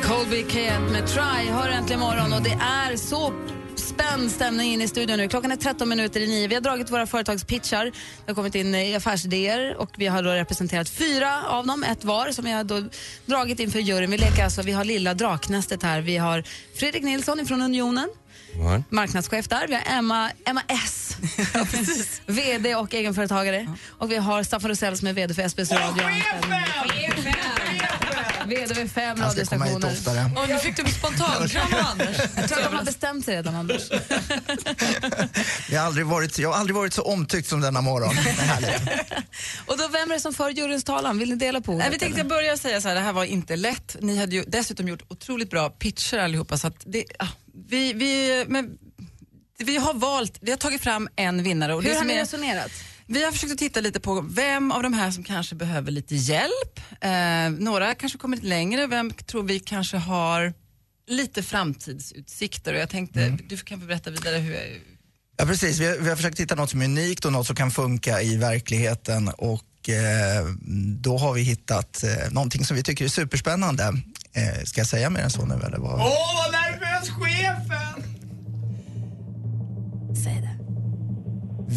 [0.03, 3.33] Colby Kate med Try hör äntligen morgon och det är så
[4.09, 5.27] spänd stämning in i studion nu.
[5.27, 6.47] Klockan är 13 minuter i nio.
[6.47, 7.85] Vi har dragit våra företagspitchar.
[7.85, 7.91] Det
[8.27, 12.45] har kommit in affärsidéer och vi har då representerat fyra av dem, ett var, som
[12.45, 12.83] vi har då
[13.25, 14.11] dragit inför juryn.
[14.11, 16.01] Vi leker alltså, vi har lilla draknästet här.
[16.01, 16.43] Vi har
[16.75, 18.09] Fredrik Nilsson från Unionen.
[18.89, 19.67] Marknadschef där.
[19.67, 21.17] Vi har Emma, Emma S.
[22.25, 23.67] VD och egenföretagare.
[23.89, 26.03] Och vi har Staffan Rosell som är VD för SBS Radio.
[28.45, 30.25] VD för fem Han ska komma hit radiostationer.
[30.25, 30.43] oftare.
[30.43, 32.17] Och nu fick du spontankrama Anders.
[32.35, 33.81] Jag tror att de har bestämt sig redan, Anders.
[35.71, 38.15] Jag har, aldrig varit, jag har aldrig varit så omtyckt som denna morgon.
[38.15, 38.81] Det är härligt.
[39.65, 41.17] Och då, vem är det som för juryns talan?
[41.19, 41.85] Vill ni dela på ordet?
[41.85, 42.29] Nej, vi tänkte eller?
[42.29, 43.95] börja säga så här, det här var inte lätt.
[44.01, 46.57] Ni hade ju dessutom gjort otroligt bra pitcher allihopa.
[46.57, 47.27] Så att det, ah,
[47.69, 48.69] vi, vi, men,
[49.57, 51.73] vi har valt, vi har tagit fram en vinnare.
[51.75, 52.71] Och Hur det har som ni är- resonerat?
[53.07, 56.15] Vi har försökt att titta lite på vem av de här som kanske behöver lite
[56.15, 56.79] hjälp.
[57.01, 58.87] Eh, några kanske kommer lite längre.
[58.87, 60.53] Vem tror vi kanske har
[61.07, 62.73] lite framtidsutsikter?
[62.73, 64.57] Och jag tänkte, du kan berätta vidare hur...
[65.37, 65.79] Ja, precis.
[65.79, 68.21] Vi har, vi har försökt hitta något som är unikt och något som kan funka
[68.21, 69.27] i verkligheten.
[69.27, 70.45] Och eh,
[70.99, 73.83] Då har vi hittat eh, någonting som vi tycker är superspännande.
[74.33, 75.53] Eh, ska jag säga mer än så nu?
[75.65, 75.93] Eller vad?
[75.93, 76.51] Åh,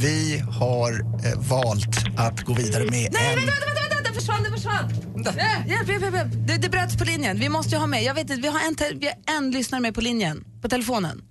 [0.03, 0.93] Vi har
[1.27, 3.37] eh, valt att gå vidare med Nej, en...
[3.37, 4.91] vänta, vänta, vänta, vänta, det försvann, det försvann.
[5.39, 6.29] Äh, Hjälp, hjälp, hjälp, hjälp.
[6.49, 7.39] Det, det bröts på linjen.
[7.39, 9.51] Vi måste ju ha med, jag vet inte, vi har en, te- vi har en
[9.51, 11.23] lyssnare med på linjen, på telefonen.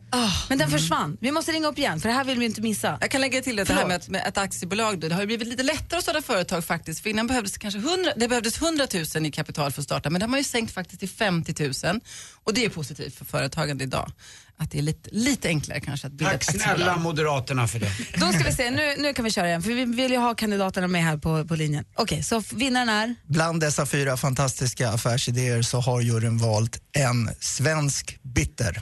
[0.50, 1.18] Men den försvann.
[1.22, 2.98] Vi måste ringa upp igen, för det här vill vi inte missa.
[3.02, 5.00] Jag kan lägga till att det här med, med ett aktiebolag.
[5.00, 7.00] Då, det har ju blivit lite lättare att starta företag faktiskt.
[7.04, 10.10] För innan behövdes det kanske 100, det behövdes 100 000 i kapital för att starta.
[10.10, 12.00] Men det har man ju sänkt faktiskt till 50 000.
[12.44, 14.12] Och det är positivt för företagande idag.
[14.60, 16.76] Att det är lite, lite enklare kanske att bilda Tack ett aktiebolag.
[16.78, 17.91] snälla Moderaterna för det.
[18.17, 20.36] Då ska vi se, nu, nu kan vi köra igen, för vi vill ju ha
[20.36, 21.86] kandidaterna med här på, på linjen.
[21.96, 23.15] Okej, så f- vinnaren är?
[23.28, 28.82] Bland dessa fyra fantastiska affärsidéer så har juryn valt en svensk bitter.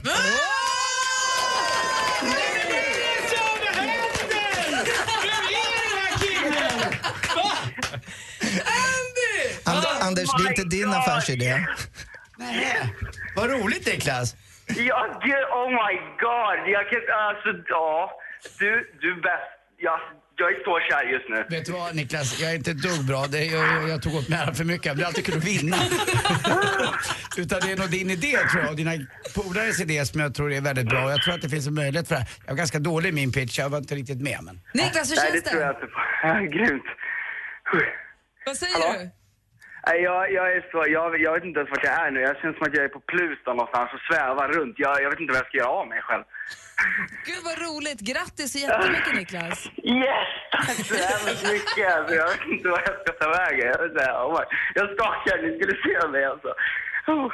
[10.00, 11.66] Anders, det är inte din affärsidé.
[12.38, 12.92] Nej,
[13.36, 14.34] vad roligt Niklas.
[14.68, 16.58] Ja, gud, oh my god.
[16.74, 18.10] Jag kan, alltså, ja.
[18.58, 19.50] Du, du är bäst.
[19.78, 20.00] Ja,
[20.38, 21.44] jag är så kär just nu.
[21.56, 23.26] Vet du vad Niklas, jag är inte ett dugg bra.
[23.26, 24.84] Det är, jag, jag tog åt mig för mycket.
[24.92, 25.76] Det blir alltid kul att vinna.
[27.36, 28.92] Utan det är nog din idé tror jag och dina
[29.34, 31.10] polares idé som jag tror är väldigt bra.
[31.10, 32.28] Jag tror att det finns en möjlighet för det här.
[32.44, 34.60] Jag var ganska dålig i min pitch, jag var inte riktigt med men.
[34.74, 35.80] Niklas, hur Nej, känns det tror jag det?
[35.80, 36.00] inte på.
[36.22, 36.84] Ja, Grymt.
[38.46, 38.98] Vad säger Hallå?
[38.98, 39.10] du?
[39.94, 42.20] Jag, jag är så, jag, jag vet inte ens vart jag är nu.
[42.20, 44.74] Jag känns som att jag är på Pluton någonstans och svävar runt.
[44.78, 46.24] Jag, jag vet inte vad jag ska göra av mig själv.
[47.26, 48.00] Gud vad roligt.
[48.10, 49.58] Grattis så jättemycket Niklas.
[49.76, 50.30] Yes!
[50.52, 51.86] Tack så hemskt mycket.
[51.96, 53.66] Alltså, jag vet inte vad jag ska ta vägen.
[53.72, 54.40] Jag, vet inte, oh
[54.78, 56.50] jag skakar, ni skulle se mig alltså.
[57.06, 57.30] Oh.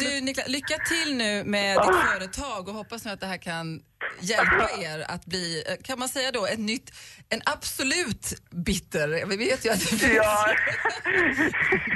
[0.00, 3.80] Du Niklas, lycka till nu med ditt företag och hoppas nu att det här kan
[4.20, 6.90] hjälpa er att bli, eh, kan man säga då, ett nytt,
[7.28, 9.26] en absolut bitter.
[9.26, 10.14] Vi vet ju att det finns.
[10.16, 10.54] Ja.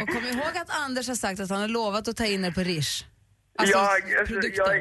[0.02, 2.50] Och kom ihåg att Anders har sagt att han har lovat att ta in er
[2.50, 3.04] på Rish.
[3.58, 4.64] Alltså, jag, alltså, produkten.
[4.66, 4.76] jag,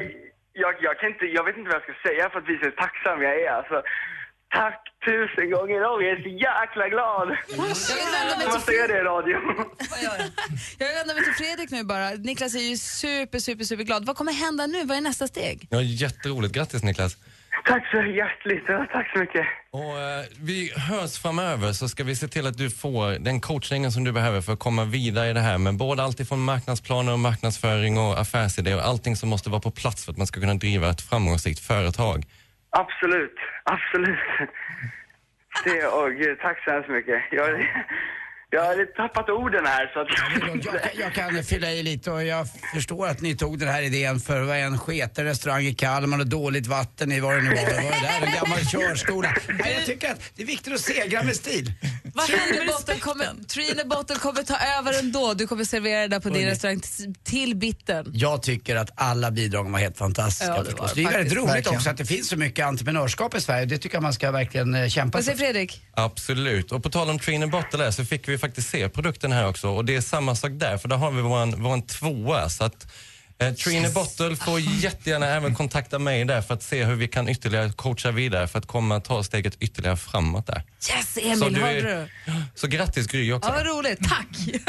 [0.52, 2.76] jag, jag, kan inte, jag vet inte vad jag ska säga för att visa hur
[2.84, 3.50] tacksam jag är.
[3.50, 3.82] Alltså,
[4.50, 7.36] tack tusen gånger om, jag är så jäkla glad.
[7.48, 9.36] Jag måste säga det i radio.
[10.78, 12.10] Jag vänder mig till Fredrik nu bara.
[12.10, 14.06] Niklas är ju super, super, super glad.
[14.06, 14.84] Vad kommer hända nu?
[14.84, 15.66] Vad är nästa steg?
[15.70, 16.54] Ja, jätteroligt.
[16.54, 17.16] Grattis Niklas.
[17.64, 18.64] Tack så hjärtligt.
[18.68, 19.46] Ja, Tack så mycket.
[19.70, 23.92] Och, eh, vi hörs framöver så ska vi se till att du får den coachningen
[23.92, 27.12] som du behöver för att komma vidare i det här med både allt ifrån marknadsplaner
[27.12, 30.40] och marknadsföring och affärsidéer och allting som måste vara på plats för att man ska
[30.40, 32.24] kunna driva ett framgångsrikt företag.
[32.70, 34.18] Absolut, absolut.
[35.64, 37.22] Det, och gud, tack så hemskt mycket.
[37.30, 37.48] Jag,
[38.50, 40.08] jag har lite tappat orden här så att...
[40.64, 43.82] Jag, kan- jag kan fylla i lite och jag förstår att ni tog den här
[43.82, 47.48] idén för vad en sketen restaurang i Kalmar och dåligt vatten i vad det nu
[47.48, 47.56] var.
[47.56, 49.34] Det var det där, en gammal körskola.
[49.60, 51.72] Nej, jag tycker att det är viktigt att segra med stil.
[52.14, 55.34] Vad händer Bottle kommer, Trina Bottle kommer ta över ändå.
[55.34, 56.50] Du kommer servera det där på din Hörni.
[56.52, 56.80] restaurang
[57.24, 58.10] till bitten.
[58.14, 61.50] Jag tycker att alla bidrag var helt fantastiska Ja, det var Det är väldigt roligt
[61.50, 61.76] Verkligen.
[61.76, 63.66] också att det finns så mycket entreprenörskap i Sverige.
[63.66, 65.32] Det tycker jag man ska verkligen eh, kämpa Vad för.
[65.32, 65.82] säger Fredrik?
[65.94, 66.72] Absolut.
[66.72, 69.68] Och på tal om Trina Bottle där, så fick vi faktiskt se produkten här också
[69.68, 72.48] och det är samma sak där för där har vi våran, våran tvåa.
[72.48, 72.86] Så att
[73.38, 77.28] eh, Trina Bottle får jättegärna även kontakta mig där för att se hur vi kan
[77.28, 80.62] ytterligare coacha vidare för att komma ta steget ytterligare framåt där.
[80.96, 82.32] Yes, Så Emil, du hörde är- du?
[82.54, 83.48] Så grattis Gry också.
[83.50, 83.98] Ja, vad roligt.
[84.08, 84.28] Tack!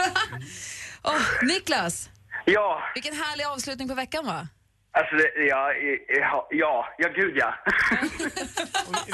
[1.03, 2.10] oh, Niklas,
[2.45, 4.47] Ja, vilken härlig avslutning på veckan va?
[4.91, 5.71] Alltså det, ja,
[6.08, 7.56] ja, ja, ja, gud ja.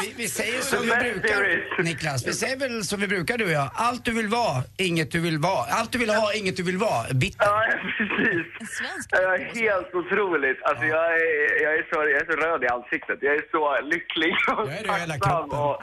[0.01, 1.83] Vi, vi säger som vi brukar.
[1.83, 2.27] Niklas.
[2.27, 3.69] Vi säger väl som vi brukar du och jag.
[3.73, 5.65] Allt du vill vara, inget du vill vara.
[5.69, 7.13] Allt du vill ha, inget du vill vara.
[7.13, 7.45] Bitter.
[7.45, 7.65] Ja,
[7.97, 9.07] precis.
[9.11, 10.63] Ja, helt otroligt.
[10.63, 13.19] Alltså jag är, jag, är så, jag är så röd i ansiktet.
[13.21, 15.59] Jag är så lycklig och Jag är i hela tacksam kroppen.
[15.59, 15.81] och...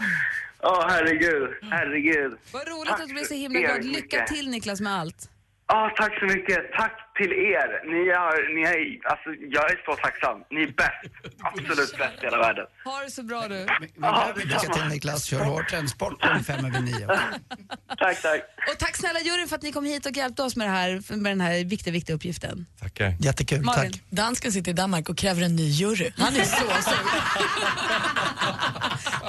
[0.64, 1.50] Åh, herregud.
[1.70, 2.38] Herregud.
[2.52, 3.84] Vad roligt Tack att du blir så himla glad.
[3.84, 4.26] Lycka mycket.
[4.26, 5.28] till Niklas med allt.
[5.72, 6.58] Ja, tack så mycket.
[6.80, 7.68] Tack till er.
[7.92, 8.76] Ni är, ni är,
[9.12, 10.36] alltså jag är så tacksam.
[10.50, 11.02] Ni är bäst.
[11.42, 12.66] Absolut bäst i hela världen.
[12.84, 13.66] Ha det så bra du.
[14.00, 15.68] Ja, Lycka till Niklas, kör hårt.
[15.68, 17.06] Sporten, sporten fem över nio.
[17.98, 18.40] Tack, tack.
[18.72, 21.16] Och tack snälla juryn för att ni kom hit och hjälpte oss med, det här,
[21.16, 22.66] med den här viktiga, viktiga uppgiften.
[22.80, 23.14] Tackar.
[23.20, 23.92] Jättekul, Malin.
[23.92, 24.02] tack.
[24.10, 26.12] Dansken sitter i Danmark och kräver en ny jury.
[26.16, 26.96] Han är så sur.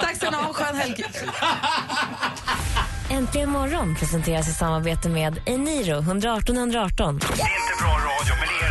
[0.00, 1.04] Tack ska ni ha, ha en skön helg.
[3.14, 7.18] Äntligen morgon presenteras i samarbete med Eniro 118 118.
[7.18, 8.63] Det är inte bra radio, men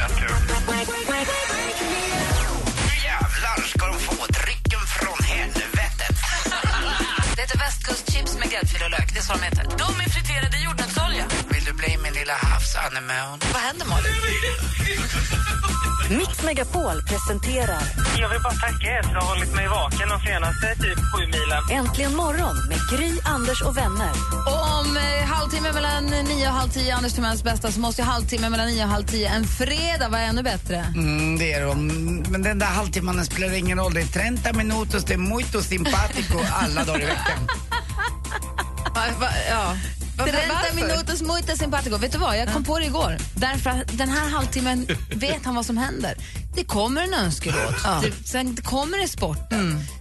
[8.63, 9.13] gräddfil och lök.
[9.13, 9.63] Det är så de heter.
[9.63, 11.25] De är friterade i jordnötsolja.
[11.53, 13.39] Vill du bli min lilla havsanemon?
[13.53, 14.13] Vad händer Malin?
[16.19, 17.83] Mix Megapol presenterar
[18.19, 21.61] Jag vill bara tacka er som har hållit mig vaken de senaste typ sju milen.
[21.71, 24.11] Äntligen morgon med Gry, Anders och vänner.
[24.49, 28.05] Och om eh, halvtimme mellan nio och halv tio, Anders Timells bästa, så måste ju
[28.05, 30.75] halvtimme mellan nio och halv tio en fredag vara ännu bättre.
[30.95, 31.87] Mm, det är de.
[32.29, 33.93] Men den där halvtimmen spelar ingen roll.
[33.93, 37.39] Det är 30 minutos, det är muito simpatico alla dagar i veckan.
[39.19, 39.75] Va, ja.
[40.17, 40.75] Va, va, 30 varför?
[40.75, 41.97] minutos muito simpatico.
[41.97, 43.17] Vet du vad, jag kom på det igår.
[43.35, 46.13] Därför att den här halvtimmen vet han vad som händer.
[46.55, 49.37] Det kommer en önskelåt, det, sen kommer det sport,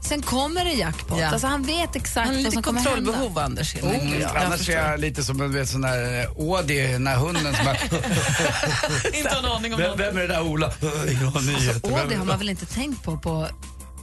[0.08, 1.18] sen kommer det jackpot.
[1.20, 1.26] Ja.
[1.28, 2.94] Alltså han vet exakt Han har vad lite som kommer hända.
[2.96, 3.74] kontrollbehov, Anders.
[3.74, 4.02] helt enkelt.
[4.04, 4.74] Mm, Jag annars förstår.
[4.74, 7.76] är jag lite som en vet, sån där eh, Audi, den där hunden som bara...
[9.12, 10.72] Inte en aning om vem, vem är det där Ola?
[11.08, 11.42] Ingen har.
[11.82, 13.48] Åh, Vem- det har man väl inte tänkt på på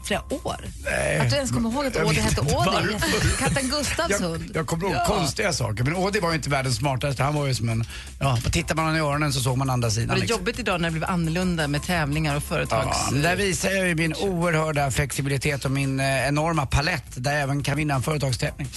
[0.10, 0.56] flera år?
[0.84, 1.20] Nej.
[1.20, 2.98] Att du ens kommer ihåg att Jag Ådi hette Ådi.
[3.40, 4.44] Katten Gustavs hund.
[4.48, 5.06] Jag, jag kommer ihåg Ja.
[5.08, 7.24] konstiga saker, men Audi var ju inte världens smartaste.
[7.24, 7.84] Han var ju som en...
[8.20, 10.08] Ja, tittar man i öronen så såg man andra sidan.
[10.08, 10.40] Var det liksom.
[10.40, 12.98] jobbigt idag när det blev annorlunda med tävlingar och företags...
[13.12, 17.42] Ja, där visar jag ju min oerhörda flexibilitet och min eh, enorma palett där jag
[17.42, 18.68] även kan vinna en företagstävling.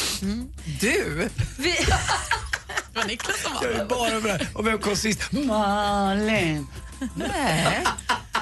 [0.80, 1.28] Du!
[1.58, 1.74] Vi,
[2.92, 4.46] Det var Niklas som Jag är bara med.
[4.54, 5.32] Och vem kom sist?
[5.32, 6.66] Malin.
[7.14, 7.84] Nej.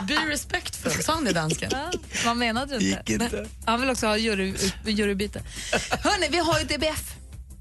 [0.09, 1.71] Be respectful, sa han det dansken?
[1.73, 1.91] Ja,
[2.25, 3.13] man menade det inte.
[3.13, 3.47] Gick inte.
[3.65, 5.43] Han vill också ha jury, jurybyte.
[5.91, 7.15] Hörni, vi har ju DBF.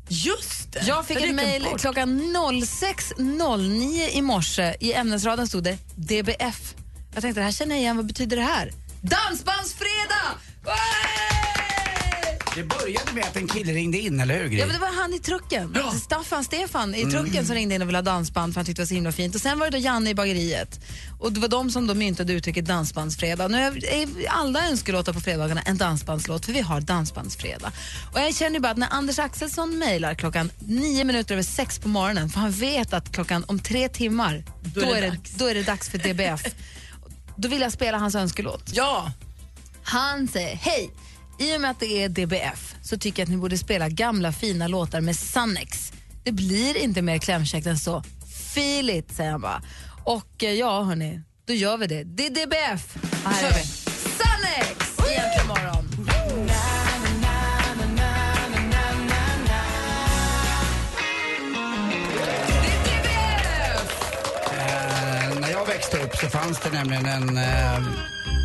[0.07, 0.83] Just det.
[0.87, 4.75] Jag fick ett mejl klockan 06.09 i morse.
[4.79, 6.73] I ämnesraden stod det DBF.
[7.13, 7.97] Jag tänkte, det här känner jag igen.
[7.97, 8.71] Vad betyder det här?
[9.01, 10.37] Dansbandsfredag!
[12.59, 14.59] Det började med att en kille ringde in, eller hur Gry?
[14.59, 15.77] Ja, men det var han i trucken.
[16.01, 18.83] Staffan Stefan i trucken som ringde in och ville ha dansband för han tyckte det
[18.83, 19.35] var så himla fint.
[19.35, 20.79] Och sen var det då Janne i bageriet.
[21.19, 23.51] Och det var de som då myntade uttrycket dansbandsfredag.
[23.51, 27.71] Nu är alla önskelåtar på fredagarna en dansbandslåt för vi har dansbandsfredag.
[28.13, 31.79] Och jag känner ju bara att när Anders Axelsson mejlar klockan nio minuter över sex
[31.79, 35.17] på morgonen för han vet att klockan om tre timmar då, är det är, det,
[35.35, 36.43] då är det dags för DBF.
[37.35, 38.63] då vill jag spela hans önskelåt.
[38.73, 39.11] Ja.
[39.83, 40.89] Han säger hej.
[41.39, 44.31] I och med att det är DBF så tycker jag att ni borde spela gamla
[44.31, 45.91] fina låtar med Sannex.
[46.23, 48.03] Det blir inte mer klämkäckt än så.
[48.53, 49.61] Feel it, säger han bara.
[50.03, 52.03] Och eh, ja, hörni, då gör vi det.
[52.03, 52.95] Det är DBF.
[53.23, 53.85] Då här är Sannex!
[54.17, 54.99] Sannex!
[55.11, 55.85] Egentligen morgon.
[64.51, 67.77] Eh, när jag växte upp så fanns det nämligen en, eh,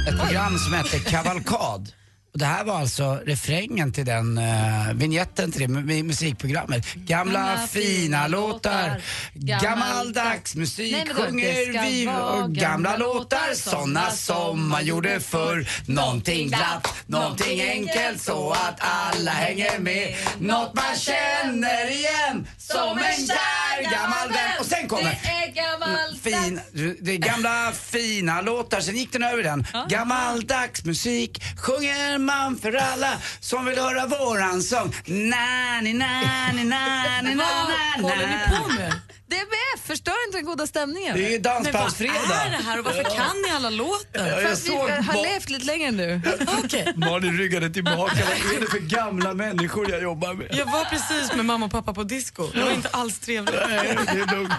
[0.09, 1.93] ett program som hette Kavalkad.
[2.35, 6.95] Och det här var alltså refrängen till den uh, vignetten till det mu- musikprogrammet.
[6.95, 9.03] Gamla, Gamla fina låtar,
[9.35, 15.69] gammaldags musik Nej, men sjunger vi och gamla låtar såna som man gjorde förr.
[15.87, 20.15] Någonting glatt, någonting enkelt så att alla hänger med.
[20.39, 24.51] Något man känner igen som en kär gammal vän.
[24.61, 25.21] Och sen kommer
[25.55, 26.23] gammalt.
[26.23, 26.61] fin,
[27.01, 29.67] det är gamla fina låtar, sen gick den över den.
[29.89, 34.95] Gammaldags musik sjunger man för alla som vill höra våran sång.
[35.07, 36.07] Na, ni, na,
[36.55, 38.95] ni, na, ni, na, na, Vad håller ni på med?
[39.29, 41.17] DBF, förstör inte den goda stämningen.
[41.17, 42.15] Det är ju Men vad dansbandsfredag.
[42.47, 44.27] är det här och varför kan ni alla låtar?
[44.27, 46.21] Ja, För jag att vi såg har ba- levt lite längre nu.
[46.65, 46.93] Okej.
[46.97, 48.15] Malin ryggade tillbaka.
[48.45, 50.47] Vad är det för gamla människor jag jobbar med?
[50.51, 52.47] Jag var precis med mamma och pappa på disco.
[52.55, 53.55] Det var inte alls trevligt.
[53.69, 54.53] Nej, det är lugnt.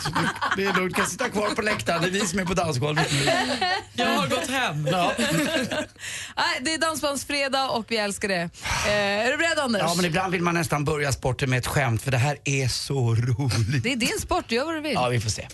[0.58, 0.96] Det är lugnt.
[0.96, 2.02] kan sitta kvar på läktaren.
[2.02, 3.32] Det är vi som är på dansgolvet nu.
[3.94, 4.88] Jag har gått hem.
[4.92, 5.12] Ja.
[6.38, 8.50] Nej, det är Dansbandsfredag och vi älskar det.
[8.88, 8.92] Eh,
[9.26, 9.82] är du beredd Anders?
[9.86, 12.68] ja, men ibland vill man nästan börja sporten med ett skämt för det här är
[12.68, 13.84] så roligt.
[13.84, 14.94] Det är din sport, gör vad du vill.
[14.94, 15.48] Ja, vi får se.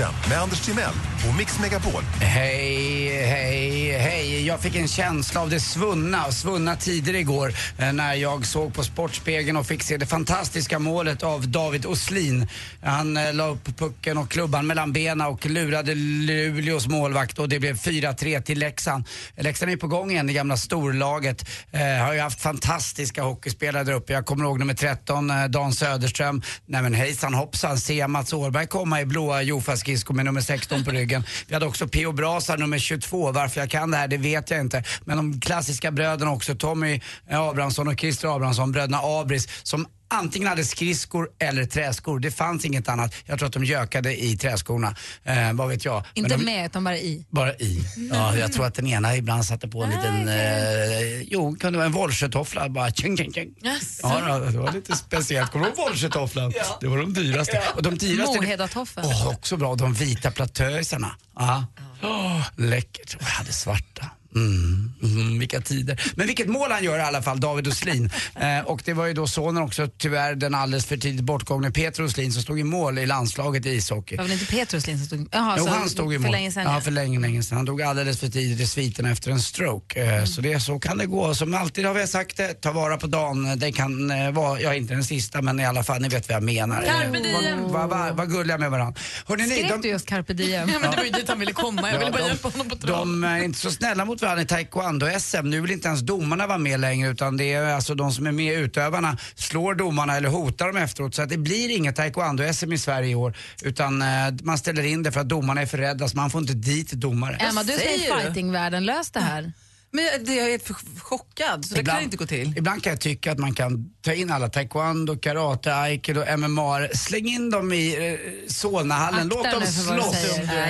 [0.00, 0.92] Sporten med Anders Timell
[1.28, 2.02] och Mix Megapol.
[2.20, 4.46] Hej, hej, hej.
[4.46, 8.84] Jag fick en känsla av det svunna svunna tider igår eh, när jag såg på
[8.84, 12.48] Sportspegeln och fick se det fantastiska målet av David Oslin.
[12.82, 17.60] Han eh, la upp pucken och klubban mellan benen och lurade Luleås målvakt och det
[17.60, 19.04] blev 4-3 till Leksand.
[19.36, 21.48] Leksand är på gång igen, det gamla storlaget.
[21.70, 24.12] Eh, har ju haft fantastiska hockeyspelare där uppe.
[24.12, 26.42] Jag kommer ihåg nummer 13, eh, Dan Söderström.
[26.66, 29.42] Nej men hejsan hoppsan, se Mats Årberg komma i blåa
[29.90, 31.24] skridskor med nummer 16 på ryggen.
[31.46, 32.12] Vi hade också P.O.
[32.12, 33.32] Brasar nummer 22.
[33.32, 34.84] Varför jag kan det här, det vet jag inte.
[35.04, 37.00] Men de klassiska bröderna också, Tommy
[37.30, 42.18] Abrahamsson och Christer Abrahamsson, bröderna Abris, som antingen hade skridskor eller träskor.
[42.20, 43.14] Det fanns inget annat.
[43.26, 44.96] Jag tror att de gökade i träskorna.
[45.24, 46.04] Eh, vad vet jag.
[46.14, 47.26] Inte de, med, utan bara i.
[47.30, 47.84] bara i.
[48.12, 51.86] Ja, jag tror att den ena ibland satte på en liten, eh, jo, kunde vara
[51.86, 52.68] en Volsjötoffla.
[52.68, 53.54] Bara tjing, tjing, tjing.
[54.02, 55.50] Ja, det var lite speciellt.
[55.50, 56.52] Kommer du ihåg Volsjötofflan?
[56.80, 57.62] Det var de dyraste.
[57.74, 59.04] Och de dyraste Mohedatoffel.
[59.06, 59.74] Åh, också bra.
[59.74, 61.16] De vita platöisarna.
[61.36, 61.66] Ja.
[62.02, 63.14] Åh, läckert.
[63.14, 64.10] Och jag hade svarta.
[64.34, 66.12] Mm, mm, vilka tider.
[66.16, 68.10] Men vilket mål han gör i alla fall, David Oslin.
[68.40, 72.02] Eh, och det var ju då sonen också, tyvärr den alldeles för tidigt bortgångne Peter
[72.04, 74.16] Oslin som stod i mål i landslaget i ishockey.
[74.16, 75.28] Det var väl inte Petrus Lind som stod...
[75.32, 76.32] Jaha, Jo, så han stod i för mål.
[76.32, 76.74] länge sedan.
[76.74, 77.56] Ja, för länge, länge sedan.
[77.56, 80.00] Han dog alldeles för tidigt i sviterna efter en stroke.
[80.02, 81.34] Eh, Så, det, så kan det gå.
[81.34, 83.58] Som alltid har vi sagt det, ta vara på dagen.
[83.58, 86.36] Det kan eh, vara, ja inte den sista, men i alla fall, ni vet vad
[86.36, 86.82] jag menar.
[86.82, 87.62] Carpe Eh, diem.
[87.62, 89.00] Vad va, va, vad gulliga med varandra.
[89.26, 90.68] Hörrni, ni, Skrek de, du just carpe diem?
[90.72, 91.90] Ja, men det var ju dit han ville komma.
[91.92, 93.20] Jag ville bara hjälpa honom på traven.
[93.20, 95.42] de är inte så snälla mot varandra i taekwondo-SM.
[95.42, 98.32] Nu vill inte ens domarna vara med längre utan det är alltså de som är
[98.32, 101.14] med utövarna slår domarna eller hotar dem efteråt.
[101.14, 104.08] Så att det blir inget taekwondo-SM i Sverige i år utan eh,
[104.42, 106.92] man ställer in det för att domarna är för rädda så man får inte dit
[106.92, 107.36] domare.
[107.36, 109.52] Emma, du säger fightingvärlden, lös det här.
[109.92, 112.54] Men jag, det, jag är för chockad, så det kan inte gå till.
[112.58, 117.26] Ibland kan jag tycka att man kan ta in alla taekwondo, karate, aikido, MMA, släng
[117.28, 120.06] in dem i eh, Solnahallen, Akta låt dem nu slåss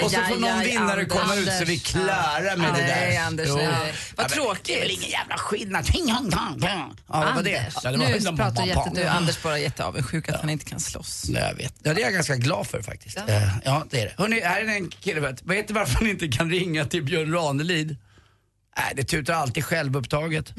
[0.03, 1.09] och så får Aj, någon aj, vinnare Anders.
[1.09, 2.87] komma ut så vi är klara med det där.
[3.01, 3.57] Nej, Anders, Jo.
[3.57, 3.67] nej.
[3.67, 4.65] Ja, Vad men tråkigt.
[4.65, 5.85] Det är väl ingen jävla skillnad.
[5.87, 6.95] Ting, hong, tong, tong.
[7.09, 7.59] Ja, var det?
[7.59, 9.17] Anders, Ja, det var nu pratar Du, bam.
[9.17, 11.25] Anders bara jätteavundsjuk att han inte kan slåss.
[11.29, 11.75] Nej, jag vet.
[11.83, 13.19] Ja, det är jag ganska glad för faktiskt.
[13.27, 14.13] Ja, ja det är det.
[14.19, 15.21] Hörrni, här är en kille.
[15.21, 17.97] Vet, vet du varför han inte kan ringa till Björn Ranelid?
[18.81, 20.53] Nej, det tutar alltid självupptaget.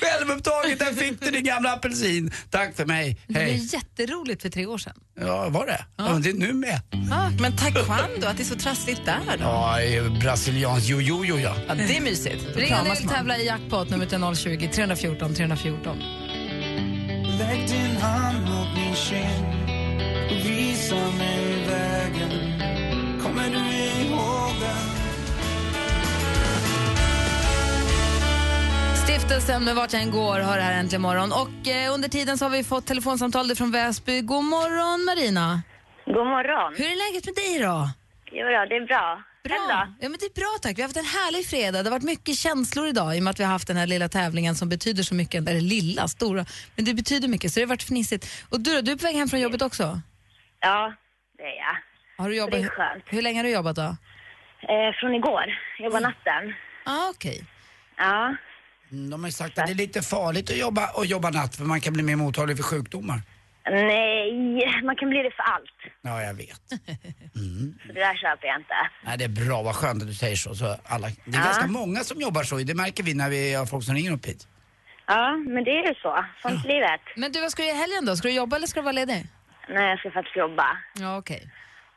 [0.00, 2.30] Självupptaget, där fick du din gamla apelsin.
[2.50, 3.68] Tack för mig, Det var hej.
[3.72, 4.94] jätteroligt för tre år sedan.
[5.20, 5.84] Ja, var det?
[5.96, 6.04] Ja.
[6.22, 6.80] det är nu med.
[7.12, 9.44] Ah, men taekwondo, att det är så trassligt där då?
[9.44, 9.78] Ja,
[10.22, 11.54] brasiliansk jojo ja.
[11.68, 12.44] Ja, det är mysigt.
[12.54, 12.96] Då Ring man.
[12.96, 15.98] tävla i jackpot, nummer till 020 314 314.
[17.38, 19.44] Lägg din hand mot min kind
[20.30, 22.57] och visa mig vägen
[29.28, 31.32] Stiftelsen med Vart jag än går har det här äntligen morgon.
[31.32, 34.20] Och eh, under tiden så har vi fått telefonsamtal från Väsby.
[34.20, 35.62] God morgon Marina.
[36.06, 36.74] God morgon.
[36.78, 37.88] Hur är läget med dig då?
[38.32, 39.22] Jo då, det är bra.
[39.44, 39.88] Bra.
[40.00, 40.78] Ja, men det är bra tack.
[40.78, 41.82] Vi har haft en härlig fredag.
[41.82, 43.86] Det har varit mycket känslor idag i och med att vi har haft den här
[43.86, 45.48] lilla tävlingen som betyder så mycket.
[45.48, 46.44] Eller lilla, stora.
[46.76, 48.46] Men det betyder mycket så det har varit fnissigt.
[48.50, 50.00] Och du då, du är på väg hem från jobbet också?
[50.60, 50.92] Ja,
[51.38, 51.76] det är jag.
[52.22, 52.52] Har du jobbat?
[52.52, 53.04] Det är skönt.
[53.06, 53.88] Hur länge har du jobbat då?
[54.72, 55.46] Eh, från igår.
[55.78, 56.54] Jobbar natten.
[56.84, 57.44] Ah, okej.
[57.96, 58.36] Ja.
[58.92, 61.64] Mm, De har sagt att det är lite farligt att jobba, att jobba natt för
[61.64, 63.22] man kan bli mer mottaglig för sjukdomar.
[63.70, 65.78] Nej, man kan bli det för allt.
[66.02, 66.60] Ja, jag vet.
[67.86, 68.74] Så det där köper jag inte.
[69.04, 70.54] Nej, det är bra, vad skönt att du säger så.
[70.54, 71.44] så alla, det är Ja.
[71.44, 74.26] ganska många som jobbar så, det märker vi när vi har folk som ringer upp
[74.26, 74.48] hit.
[75.06, 76.24] Ja, men det är ju så.
[76.42, 77.00] Sånt livet.
[77.16, 78.16] Men du, vad ska du göra i helgen då?
[78.16, 79.26] Ska du jobba eller ska du vara ledig?
[79.68, 80.66] Nej, jag ska faktiskt jobba.
[80.98, 81.50] Ja, okej.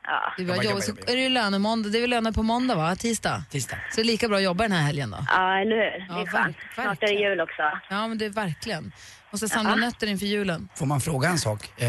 [0.04, 0.34] Ja.
[0.38, 0.64] Det är, bra.
[0.64, 1.89] Jobba, så är det ju lönemåndag.
[1.89, 2.95] Det är väl löner på måndag, va?
[2.95, 3.43] Tisdag?
[3.49, 3.78] Tisdag.
[3.91, 5.18] Så det är lika bra att jobba den här helgen då?
[5.28, 6.06] Ja, eller hur?
[6.10, 6.58] Ja, det är skönt.
[6.76, 7.62] Snart är det jul också.
[7.89, 8.91] Ja, men det är verkligen.
[9.32, 9.76] Måste samla Ja.
[9.76, 10.70] nötter inför julen.
[10.76, 11.82] Får man fråga en sak?
[11.82, 11.88] Eh,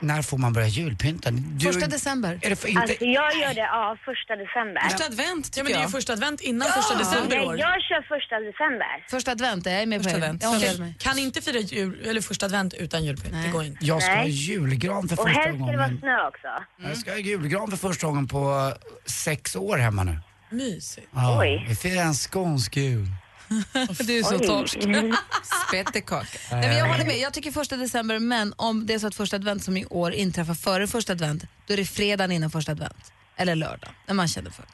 [0.00, 1.30] När får man börja julpynta?
[1.30, 2.38] Du, Första december.
[2.42, 2.80] Är det för inte...
[2.82, 4.80] Alltså jag gör det, ja, första december.
[4.88, 7.58] Första advent Ja, men det är ju första advent innan första december i Nej, år.
[7.58, 9.04] jag kör första december.
[9.10, 10.24] Första advent, jag är med Första på det.
[10.26, 10.42] advent.
[10.42, 10.94] Jag håller Okej, med mig.
[10.98, 13.34] Kan inte fira jul, eller första advent utan julpynt.
[13.44, 13.86] Det går inte.
[13.86, 14.30] Jag ska ha Nej.
[14.30, 16.00] julgran för Och första helst ska det vara gången.
[16.00, 16.48] snö också.
[16.88, 20.18] Jag ska ha julgran för första gången på eh, sex år hemma nu.
[20.50, 21.08] Mysigt.
[21.14, 21.64] Ja, Oj.
[21.68, 23.06] Vi firar en skånsk jul.
[24.06, 24.46] Du är så Oj.
[24.46, 24.76] torsk.
[24.76, 25.16] Mm.
[25.68, 26.38] Spettekaka.
[26.52, 27.18] Nej, men jag håller med.
[27.18, 30.12] Jag tycker första december, men om det är så att första advent som i år
[30.12, 33.12] inträffar före första advent, då är det fredagen innan första advent.
[33.36, 34.64] Eller lördag, när man känner för.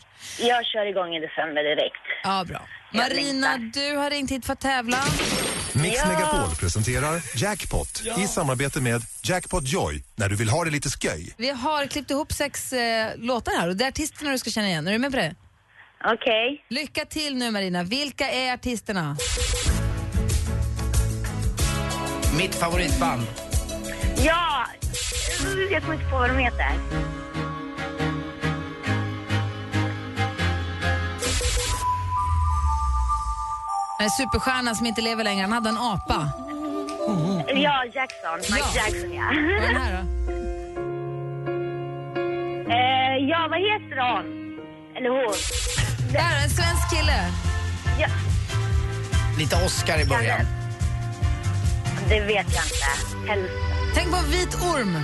[0.41, 1.97] Jag kör igång i december direkt.
[2.24, 2.62] Ja, bra.
[2.93, 3.81] Jag Marina, längtar.
[3.91, 5.05] du har ringt hit för att tävla.
[5.72, 6.09] Mix Ja.
[6.09, 11.35] Megapol presenterar Jackpot i samarbete med Jackpot Joy när du vill ha det lite sköj.
[11.37, 14.68] Vi har klippt ihop sex eh, låtar här och det är artisterna du ska känna
[14.68, 14.87] igen.
[14.89, 15.35] Är du med på det?
[16.05, 16.65] Okej.
[16.69, 17.83] Lycka till nu Marina.
[17.83, 19.17] Vilka är artisterna?
[22.39, 23.23] Mitt favoritband.
[24.25, 24.67] Ja!
[25.71, 26.73] Jag kommer inte på vad de heter.
[33.99, 35.43] En superstjärna som inte lever längre.
[35.43, 36.29] Han hade en apa.
[37.49, 38.39] Ja, Jackson.
[38.39, 38.83] Mike Ja.
[38.85, 39.31] Jackson, ja.
[39.61, 40.03] Den här då?
[42.73, 44.59] eh, ja, vad heter hon?
[44.97, 45.35] Eller hon?
[46.17, 47.33] Det här är en svensk kille.
[48.01, 48.09] Ja,
[49.39, 50.41] Lite Oscar i början.
[52.09, 53.29] det vet jag inte.
[53.33, 53.53] Helst.
[53.95, 54.95] Tänk på vit orm.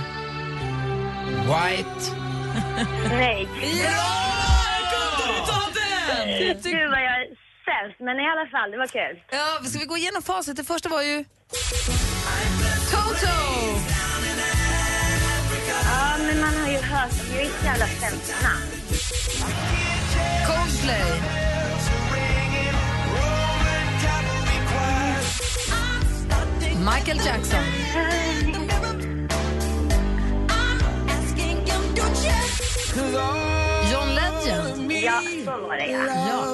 [1.45, 2.11] White.
[3.09, 3.47] Nej.
[3.83, 4.19] Ja!
[6.63, 7.27] Du vad jag är
[7.65, 9.19] sämst, men i alla fall, det var kul.
[9.31, 10.57] Ja, ska vi gå igenom facit?
[10.57, 11.25] Det första var ju...
[12.91, 13.27] Toto!
[15.85, 17.27] Ja, men man har ju hört dem.
[17.35, 19.82] Jag är så jävla sämst namn.
[20.63, 21.11] Coldplay.
[26.79, 27.63] Michael Jackson.
[33.91, 34.91] John Legend.
[34.91, 36.05] Ja, så var det ja.
[36.07, 36.53] Ja.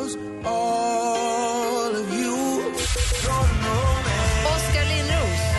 [4.55, 5.49] Oskar Lindros.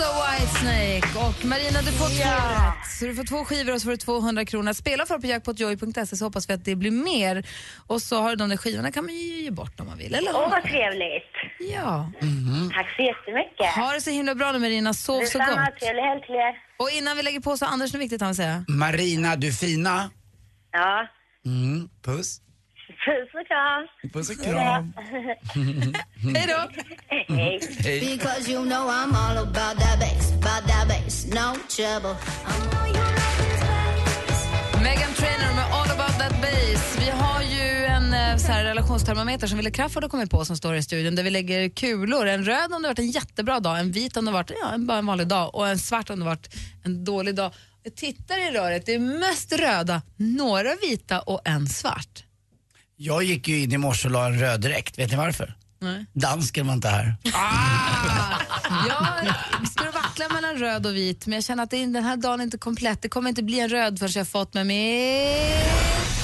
[0.00, 1.18] Asa Whitesnake.
[1.28, 2.90] Och Marina, du får två rätt.
[2.98, 4.72] Så du får två skivor och så får du 200 kronor.
[4.72, 7.46] Spela för på jackpotjoy.se så hoppas vi att det blir mer.
[7.86, 10.14] Och så har du de där skivorna kan man ju ge bort om man vill.
[10.14, 10.70] Eller Åh, vad hur?
[10.70, 11.32] trevligt.
[11.74, 12.12] Ja.
[12.74, 13.66] Tack så jättemycket.
[13.74, 14.94] Ha det så himla bra nu Marina.
[14.94, 15.80] Sov så Detsamma, gott.
[15.80, 16.54] trevlig helg till er.
[16.78, 18.64] Och innan vi lägger på så Anders, något viktigt han vill säga.
[18.68, 20.10] Marina, du fina.
[20.72, 21.06] Ja,
[21.46, 22.40] Mm, puss.
[23.04, 24.12] puss och kram.
[24.12, 24.92] Puss och kram.
[26.34, 26.70] Hej då!
[27.34, 27.60] Hej.
[31.34, 32.16] No trouble.
[34.82, 36.96] Megan Trainor med All about that bass.
[36.98, 40.56] Vi har ju en eh, så här, relationstermometer som Wille Crafoord har kommit på som
[40.56, 42.26] står i studion där vi lägger kulor.
[42.26, 44.72] En röd om det har varit en jättebra dag, en vit om det varit ja,
[44.74, 46.54] en- bara en vanlig dag och en svart om det varit
[46.84, 47.52] en dålig dag.
[47.82, 52.24] Jag tittar i röret, det är mest röda, några vita och en svart.
[52.96, 54.98] Jag gick ju in i morse och la en röd dräkt.
[54.98, 55.54] Vet ni varför?
[55.82, 56.06] Nej.
[56.12, 57.16] Dansken var inte här.
[58.88, 59.26] Jag
[60.20, 63.02] växlar mellan röd och vit, men jag känner att den här dagen är inte komplett.
[63.02, 66.19] Det kommer inte bli en röd förrän jag har fått med mig...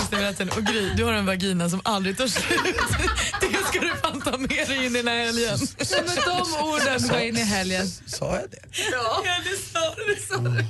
[0.00, 2.60] sista minuten och Gry, du har en vagina som aldrig tar slut.
[3.40, 5.58] Det ska du fan ta med dig in i den här helgen.
[6.06, 7.86] Men de orden går in i helgen.
[8.06, 8.58] Sa jag det?
[8.92, 10.14] Ja, det sa du.
[10.14, 10.64] Det sa du.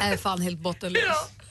[0.00, 1.02] Jag är fan helt bottenlös.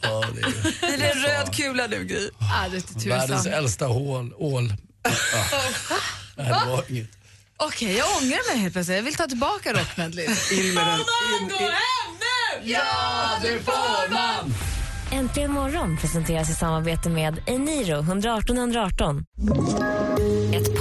[0.01, 2.29] Ja, det är Det är en röd kula nu Gry.
[2.39, 4.73] Ah, det världens äldsta hål, ål.
[5.03, 5.09] Ja.
[6.35, 7.09] Nej, det var inget.
[7.57, 8.95] Okej, jag ångrar mig helt plötsligt.
[8.97, 10.25] Jag vill ta tillbaka rockmedley.
[10.25, 10.99] In med den.
[10.99, 12.71] Mamma, gå hem nu!
[12.71, 14.52] Ja, det får man!
[15.13, 19.23] Äntligen morgon presenteras i samarbete med Eniro 118 118.